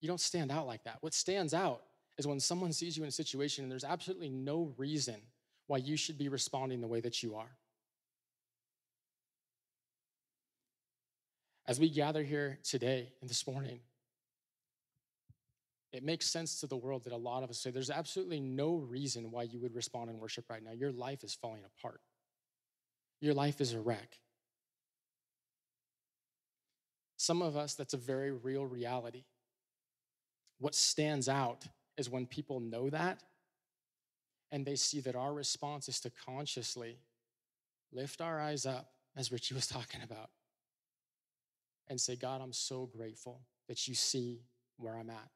You 0.00 0.08
don't 0.08 0.20
stand 0.20 0.50
out 0.50 0.66
like 0.66 0.84
that. 0.84 0.98
What 1.00 1.14
stands 1.14 1.54
out 1.54 1.82
is 2.18 2.26
when 2.26 2.40
someone 2.40 2.72
sees 2.72 2.96
you 2.96 3.02
in 3.02 3.08
a 3.08 3.12
situation 3.12 3.64
and 3.64 3.70
there's 3.70 3.84
absolutely 3.84 4.30
no 4.30 4.72
reason 4.76 5.16
why 5.66 5.76
you 5.76 5.96
should 5.96 6.18
be 6.18 6.28
responding 6.28 6.80
the 6.80 6.88
way 6.88 7.00
that 7.00 7.22
you 7.22 7.36
are. 7.36 7.56
As 11.66 11.78
we 11.78 11.88
gather 11.88 12.22
here 12.22 12.58
today 12.64 13.12
and 13.20 13.30
this 13.30 13.46
morning, 13.46 13.80
it 15.92 16.02
makes 16.02 16.26
sense 16.26 16.60
to 16.60 16.66
the 16.66 16.76
world 16.76 17.04
that 17.04 17.12
a 17.12 17.16
lot 17.16 17.42
of 17.42 17.50
us 17.50 17.58
say 17.58 17.70
there's 17.70 17.90
absolutely 17.90 18.40
no 18.40 18.76
reason 18.76 19.30
why 19.30 19.42
you 19.42 19.60
would 19.60 19.74
respond 19.74 20.08
in 20.08 20.18
worship 20.18 20.48
right 20.48 20.62
now. 20.62 20.72
Your 20.72 20.92
life 20.92 21.22
is 21.22 21.34
falling 21.34 21.62
apart, 21.64 22.00
your 23.20 23.34
life 23.34 23.60
is 23.60 23.72
a 23.72 23.80
wreck. 23.80 24.18
Some 27.16 27.40
of 27.40 27.56
us, 27.56 27.74
that's 27.74 27.94
a 27.94 27.98
very 27.98 28.32
real 28.32 28.66
reality. 28.66 29.24
What 30.58 30.74
stands 30.74 31.28
out 31.28 31.64
is 31.96 32.10
when 32.10 32.26
people 32.26 32.58
know 32.58 32.90
that 32.90 33.22
and 34.50 34.66
they 34.66 34.74
see 34.74 35.00
that 35.00 35.14
our 35.14 35.32
response 35.32 35.88
is 35.88 36.00
to 36.00 36.10
consciously 36.10 36.98
lift 37.92 38.20
our 38.20 38.40
eyes 38.40 38.66
up, 38.66 38.90
as 39.16 39.30
Richie 39.30 39.54
was 39.54 39.66
talking 39.68 40.02
about, 40.02 40.30
and 41.88 42.00
say, 42.00 42.16
God, 42.16 42.40
I'm 42.40 42.52
so 42.52 42.86
grateful 42.86 43.40
that 43.68 43.86
you 43.86 43.94
see 43.94 44.40
where 44.78 44.96
I'm 44.96 45.10
at. 45.10 45.28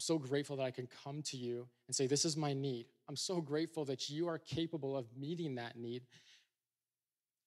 I'm 0.00 0.04
so 0.04 0.16
grateful 0.16 0.56
that 0.56 0.62
I 0.62 0.70
can 0.70 0.88
come 1.04 1.20
to 1.24 1.36
you 1.36 1.68
and 1.86 1.94
say, 1.94 2.06
This 2.06 2.24
is 2.24 2.34
my 2.34 2.54
need. 2.54 2.86
I'm 3.06 3.16
so 3.16 3.42
grateful 3.42 3.84
that 3.84 4.08
you 4.08 4.28
are 4.28 4.38
capable 4.38 4.96
of 4.96 5.04
meeting 5.14 5.56
that 5.56 5.76
need. 5.76 6.04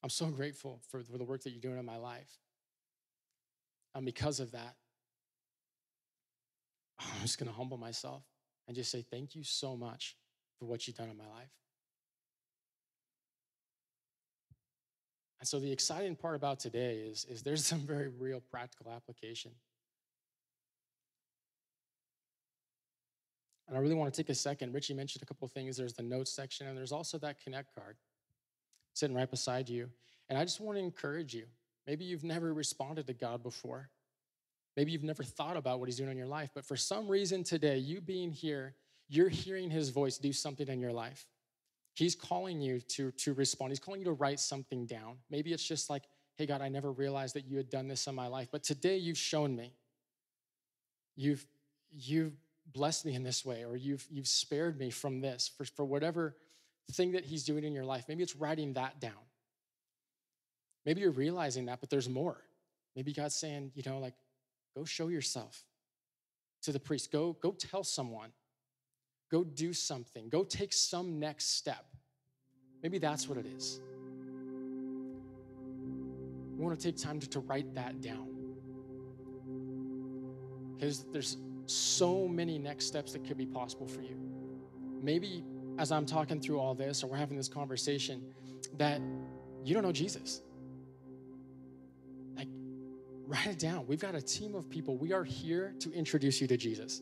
I'm 0.03 0.11
so 0.11 0.27
grateful 0.27 0.79
for, 0.87 1.01
the 1.01 1.23
work 1.23 1.41
that 1.41 1.49
you're 1.49 1.59
doing 1.59 1.79
in 1.79 1.85
my 1.85 1.97
life. 1.97 2.29
And 3.95 4.05
because 4.05 4.39
of 4.39 4.51
that, 4.51 4.75
I'm 6.99 7.23
just 7.23 7.39
going 7.39 7.49
to 7.49 7.57
humble 7.57 7.77
myself 7.77 8.21
and 8.67 8.75
just 8.75 8.91
say, 8.91 9.01
Thank 9.01 9.33
you 9.33 9.43
so 9.43 9.75
much 9.75 10.15
for 10.59 10.65
what 10.65 10.85
you've 10.85 10.97
done 10.97 11.09
in 11.09 11.17
my 11.17 11.25
life. 11.25 11.49
And 15.39 15.47
so 15.47 15.59
the 15.59 15.71
exciting 15.71 16.15
part 16.15 16.35
about 16.35 16.59
today 16.59 16.97
is, 16.97 17.25
is 17.25 17.41
there's 17.41 17.65
some 17.73 17.79
very 17.79 18.09
real 18.09 18.41
practical 18.51 18.91
application. 18.91 19.53
And 23.67 23.77
I 23.77 23.79
really 23.79 23.95
want 23.95 24.13
to 24.13 24.21
take 24.21 24.29
a 24.29 24.35
second. 24.35 24.73
Richie 24.73 24.93
mentioned 24.93 25.23
a 25.23 25.25
couple 25.25 25.47
things. 25.47 25.77
There's 25.77 25.93
the 25.93 26.03
notes 26.03 26.31
section, 26.31 26.67
and 26.67 26.77
there's 26.77 26.91
also 26.91 27.17
that 27.19 27.41
connect 27.41 27.73
card 27.73 27.97
sitting 28.93 29.15
right 29.15 29.29
beside 29.29 29.69
you. 29.69 29.89
And 30.29 30.37
I 30.37 30.43
just 30.43 30.59
want 30.59 30.77
to 30.77 30.83
encourage 30.83 31.33
you. 31.33 31.45
Maybe 31.87 32.05
you've 32.05 32.23
never 32.23 32.53
responded 32.53 33.07
to 33.07 33.13
God 33.13 33.43
before. 33.43 33.89
Maybe 34.75 34.91
you've 34.91 35.03
never 35.03 35.23
thought 35.23 35.57
about 35.57 35.79
what 35.79 35.87
He's 35.87 35.97
doing 35.97 36.11
in 36.11 36.17
your 36.17 36.27
life, 36.27 36.51
but 36.53 36.65
for 36.65 36.75
some 36.75 37.07
reason 37.07 37.43
today, 37.43 37.77
you 37.77 38.01
being 38.01 38.31
here, 38.31 38.75
you're 39.09 39.29
hearing 39.29 39.69
His 39.69 39.89
voice 39.89 40.17
do 40.17 40.33
something 40.33 40.67
in 40.67 40.79
your 40.79 40.93
life. 40.93 41.27
He's 41.93 42.15
calling 42.15 42.59
you 42.59 42.79
to, 42.79 43.11
to 43.11 43.33
respond. 43.33 43.71
He's 43.71 43.79
calling 43.79 43.99
you 43.99 44.05
to 44.05 44.13
write 44.13 44.39
something 44.39 44.87
down. 44.87 45.17
Maybe 45.29 45.53
it's 45.53 45.65
just 45.65 45.89
like, 45.89 46.03
hey, 46.37 46.47
God, 46.47 46.61
I 46.61 46.69
never 46.69 46.91
realized 46.91 47.35
that 47.35 47.45
you 47.45 47.57
had 47.57 47.69
done 47.69 47.87
this 47.87 48.07
in 48.07 48.15
my 48.15 48.27
life, 48.27 48.47
but 48.51 48.63
today 48.63 48.97
you've 48.97 49.17
shown 49.17 49.55
me. 49.55 49.73
You've, 51.15 51.45
you've 51.91 52.33
blessed 52.71 53.05
me 53.05 53.15
in 53.15 53.23
this 53.23 53.45
way, 53.45 53.63
or 53.65 53.75
you've, 53.75 54.05
you've 54.09 54.27
spared 54.27 54.79
me 54.79 54.89
from 54.89 55.21
this 55.21 55.51
for, 55.57 55.65
for 55.65 55.85
whatever 55.85 56.35
thing 56.91 57.11
that 57.13 57.25
He's 57.25 57.43
doing 57.43 57.63
in 57.63 57.73
your 57.73 57.85
life. 57.85 58.05
Maybe 58.07 58.23
it's 58.23 58.35
writing 58.35 58.73
that 58.73 58.99
down. 58.99 59.11
Maybe 60.85 61.01
you're 61.01 61.11
realizing 61.11 61.65
that, 61.65 61.79
but 61.79 61.89
there's 61.89 62.09
more. 62.09 62.37
Maybe 62.95 63.13
God's 63.13 63.35
saying, 63.35 63.71
you 63.75 63.83
know, 63.85 63.99
like, 63.99 64.13
go 64.75 64.83
show 64.85 65.07
yourself 65.07 65.63
to 66.63 66.71
the 66.71 66.79
priest. 66.79 67.11
Go, 67.11 67.37
go 67.41 67.51
tell 67.51 67.83
someone. 67.83 68.29
Go 69.31 69.43
do 69.43 69.73
something. 69.73 70.29
Go 70.29 70.43
take 70.43 70.73
some 70.73 71.19
next 71.19 71.57
step. 71.57 71.85
Maybe 72.83 72.97
that's 72.97 73.27
what 73.27 73.37
it 73.37 73.45
is. 73.45 73.79
We 76.55 76.63
want 76.63 76.79
to 76.79 76.85
take 76.85 77.01
time 77.01 77.19
to, 77.19 77.29
to 77.29 77.39
write 77.39 77.73
that 77.75 78.01
down. 78.01 78.27
Because 80.75 81.05
there's 81.11 81.37
so 81.65 82.27
many 82.27 82.57
next 82.57 82.85
steps 82.85 83.13
that 83.13 83.25
could 83.25 83.37
be 83.37 83.45
possible 83.45 83.87
for 83.87 84.01
you. 84.01 84.17
Maybe 85.01 85.43
as 85.77 85.91
I'm 85.91 86.05
talking 86.05 86.39
through 86.39 86.59
all 86.59 86.75
this 86.75 87.03
or 87.03 87.07
we're 87.07 87.17
having 87.17 87.37
this 87.37 87.47
conversation, 87.47 88.21
that 88.77 89.01
you 89.63 89.73
don't 89.73 89.83
know 89.83 89.91
Jesus. 89.91 90.41
Like, 92.35 92.47
write 93.25 93.47
it 93.47 93.59
down. 93.59 93.85
We've 93.87 93.99
got 93.99 94.15
a 94.15 94.21
team 94.21 94.55
of 94.55 94.69
people. 94.69 94.97
We 94.97 95.13
are 95.13 95.23
here 95.23 95.73
to 95.79 95.91
introduce 95.91 96.41
you 96.41 96.47
to 96.47 96.57
Jesus. 96.57 97.01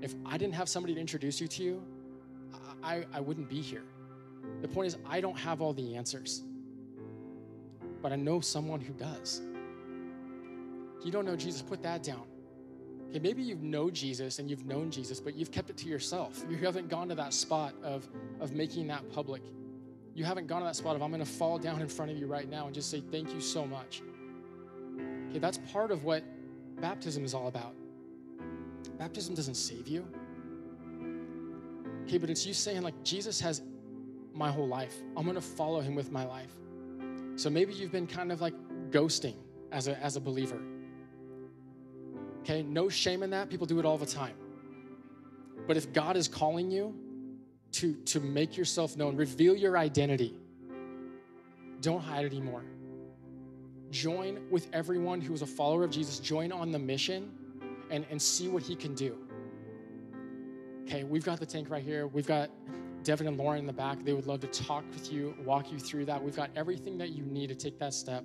If 0.00 0.14
I 0.24 0.36
didn't 0.36 0.54
have 0.54 0.68
somebody 0.68 0.94
to 0.94 1.00
introduce 1.00 1.40
you 1.40 1.48
to 1.48 1.62
you, 1.62 1.82
I, 2.82 3.04
I 3.12 3.20
wouldn't 3.20 3.48
be 3.48 3.60
here. 3.60 3.84
The 4.62 4.68
point 4.68 4.86
is, 4.86 4.96
I 5.08 5.20
don't 5.20 5.38
have 5.38 5.60
all 5.60 5.72
the 5.72 5.96
answers, 5.96 6.44
but 8.00 8.12
I 8.12 8.16
know 8.16 8.40
someone 8.40 8.80
who 8.80 8.92
does. 8.92 9.42
You 11.04 11.10
don't 11.10 11.24
know 11.24 11.36
Jesus, 11.36 11.62
put 11.62 11.82
that 11.82 12.02
down. 12.02 12.24
Okay, 13.08 13.18
maybe 13.20 13.42
you 13.42 13.56
know 13.56 13.90
Jesus 13.90 14.38
and 14.38 14.50
you've 14.50 14.66
known 14.66 14.90
Jesus, 14.90 15.20
but 15.20 15.34
you've 15.34 15.50
kept 15.50 15.70
it 15.70 15.76
to 15.78 15.88
yourself. 15.88 16.44
You 16.48 16.56
haven't 16.58 16.88
gone 16.88 17.08
to 17.08 17.14
that 17.14 17.32
spot 17.32 17.74
of, 17.82 18.08
of 18.40 18.52
making 18.52 18.88
that 18.88 19.08
public. 19.12 19.42
You 20.14 20.24
haven't 20.24 20.46
gone 20.46 20.60
to 20.60 20.66
that 20.66 20.76
spot 20.76 20.96
of, 20.96 21.02
I'm 21.02 21.10
going 21.10 21.24
to 21.24 21.30
fall 21.30 21.58
down 21.58 21.80
in 21.80 21.88
front 21.88 22.10
of 22.10 22.16
you 22.16 22.26
right 22.26 22.48
now 22.48 22.66
and 22.66 22.74
just 22.74 22.90
say, 22.90 23.00
Thank 23.00 23.32
you 23.32 23.40
so 23.40 23.66
much. 23.66 24.02
Okay, 25.30 25.38
that's 25.38 25.58
part 25.72 25.90
of 25.90 26.04
what 26.04 26.24
baptism 26.80 27.24
is 27.24 27.34
all 27.34 27.48
about. 27.48 27.74
Baptism 28.98 29.34
doesn't 29.34 29.56
save 29.56 29.88
you. 29.88 30.06
Okay, 32.04 32.18
but 32.18 32.30
it's 32.30 32.46
you 32.46 32.54
saying, 32.54 32.82
like, 32.82 33.02
Jesus 33.02 33.40
has 33.40 33.62
my 34.32 34.50
whole 34.50 34.68
life. 34.68 34.94
I'm 35.16 35.24
going 35.24 35.34
to 35.34 35.40
follow 35.40 35.80
him 35.80 35.94
with 35.94 36.12
my 36.12 36.24
life. 36.24 36.54
So 37.36 37.50
maybe 37.50 37.72
you've 37.74 37.92
been 37.92 38.06
kind 38.06 38.32
of 38.32 38.40
like 38.40 38.54
ghosting 38.90 39.34
as 39.72 39.88
a, 39.88 39.98
as 39.98 40.16
a 40.16 40.20
believer. 40.20 40.60
Okay, 42.46 42.62
no 42.62 42.88
shame 42.88 43.24
in 43.24 43.30
that. 43.30 43.50
People 43.50 43.66
do 43.66 43.80
it 43.80 43.84
all 43.84 43.98
the 43.98 44.06
time. 44.06 44.36
But 45.66 45.76
if 45.76 45.92
God 45.92 46.16
is 46.16 46.28
calling 46.28 46.70
you 46.70 46.94
to, 47.72 47.94
to 48.04 48.20
make 48.20 48.56
yourself 48.56 48.96
known, 48.96 49.16
reveal 49.16 49.56
your 49.56 49.76
identity, 49.76 50.32
don't 51.80 52.00
hide 52.00 52.24
anymore. 52.24 52.62
Join 53.90 54.48
with 54.48 54.68
everyone 54.72 55.20
who 55.20 55.34
is 55.34 55.42
a 55.42 55.46
follower 55.46 55.82
of 55.82 55.90
Jesus, 55.90 56.20
join 56.20 56.52
on 56.52 56.70
the 56.70 56.78
mission 56.78 57.32
and, 57.90 58.06
and 58.10 58.22
see 58.22 58.46
what 58.46 58.62
he 58.62 58.76
can 58.76 58.94
do. 58.94 59.18
Okay, 60.84 61.02
we've 61.02 61.24
got 61.24 61.40
the 61.40 61.46
tank 61.46 61.68
right 61.68 61.82
here. 61.82 62.06
We've 62.06 62.28
got 62.28 62.48
Devin 63.02 63.26
and 63.26 63.36
Lauren 63.36 63.58
in 63.58 63.66
the 63.66 63.72
back. 63.72 64.04
They 64.04 64.12
would 64.12 64.28
love 64.28 64.38
to 64.42 64.46
talk 64.46 64.84
with 64.92 65.12
you, 65.12 65.34
walk 65.44 65.72
you 65.72 65.80
through 65.80 66.04
that. 66.04 66.22
We've 66.22 66.36
got 66.36 66.50
everything 66.54 66.96
that 66.98 67.08
you 67.08 67.24
need 67.24 67.48
to 67.48 67.56
take 67.56 67.76
that 67.80 67.92
step, 67.92 68.22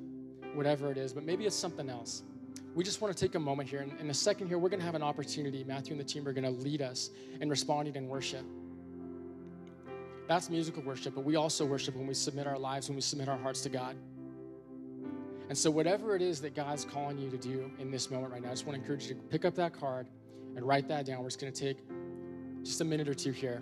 whatever 0.53 0.91
it 0.91 0.99
is, 0.99 1.12
but 1.12 1.23
maybe 1.23 1.47
it's 1.47 1.55
something 1.55 1.89
else 1.89 2.21
we 2.73 2.84
just 2.84 3.01
want 3.01 3.15
to 3.15 3.19
take 3.19 3.36
a 3.36 3.39
moment 3.39 3.69
here. 3.69 3.81
And 3.81 3.99
in 3.99 4.10
a 4.10 4.13
second 4.13 4.47
here, 4.47 4.57
we're 4.57 4.69
going 4.69 4.79
to 4.79 4.86
have 4.86 4.95
an 4.95 5.03
opportunity. 5.03 5.63
Matthew 5.63 5.91
and 5.91 5.99
the 5.99 6.05
team 6.05 6.27
are 6.27 6.34
going 6.34 6.43
to 6.43 6.62
lead 6.62 6.81
us 6.81 7.10
in 7.39 7.49
responding 7.49 7.95
in 7.95 8.07
worship. 8.07 8.45
That's 10.27 10.49
musical 10.49 10.81
worship, 10.84 11.15
but 11.15 11.25
we 11.25 11.36
also 11.36 11.65
worship 11.65 11.95
when 11.95 12.07
we 12.07 12.13
submit 12.13 12.47
our 12.47 12.57
lives, 12.57 12.88
when 12.88 12.95
we 12.95 13.01
submit 13.01 13.27
our 13.27 13.38
hearts 13.38 13.62
to 13.62 13.69
God. 13.69 13.97
And 15.49 15.57
so, 15.57 15.69
whatever 15.69 16.15
it 16.15 16.21
is 16.21 16.39
that 16.41 16.55
God's 16.55 16.86
calling 16.86 17.17
you 17.17 17.29
to 17.29 17.38
do 17.38 17.69
in 17.79 17.91
this 17.91 18.10
moment 18.10 18.31
right 18.31 18.41
now, 18.41 18.47
I 18.47 18.51
just 18.51 18.65
want 18.65 18.77
to 18.77 18.81
encourage 18.81 19.10
you 19.10 19.15
to 19.15 19.21
pick 19.21 19.43
up 19.43 19.55
that 19.55 19.73
card 19.73 20.07
and 20.55 20.65
write 20.65 20.88
that 20.88 21.05
down. 21.05 21.21
We're 21.21 21.27
just 21.27 21.41
going 21.41 21.51
to 21.51 21.60
take 21.60 21.79
just 22.63 22.79
a 22.79 22.86
minute 22.86 23.10
or 23.10 23.13
two 23.13 23.31
here, 23.31 23.62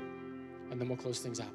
and 0.69 0.79
then 0.79 0.87
we'll 0.87 0.97
close 0.97 1.19
things 1.19 1.39
out. 1.39 1.47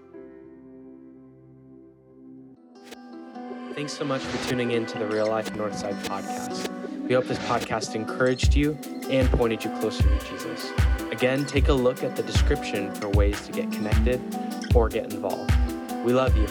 Thanks 3.76 3.92
so 3.92 4.04
much 4.04 4.22
for 4.22 4.48
tuning 4.48 4.72
in 4.72 4.86
to 4.86 4.98
the 4.98 5.06
Real 5.06 5.28
Life 5.28 5.52
Northside 5.52 6.00
podcast. 6.04 6.73
We 7.06 7.14
hope 7.14 7.26
this 7.26 7.38
podcast 7.40 7.94
encouraged 7.94 8.54
you 8.54 8.78
and 9.10 9.30
pointed 9.30 9.62
you 9.62 9.70
closer 9.78 10.02
to 10.02 10.26
Jesus. 10.26 10.72
Again, 11.12 11.44
take 11.44 11.68
a 11.68 11.72
look 11.72 12.02
at 12.02 12.16
the 12.16 12.22
description 12.22 12.94
for 12.94 13.10
ways 13.10 13.40
to 13.46 13.52
get 13.52 13.70
connected 13.70 14.20
or 14.74 14.88
get 14.88 15.12
involved. 15.12 15.52
We 16.02 16.14
love 16.14 16.34
you. 16.36 16.48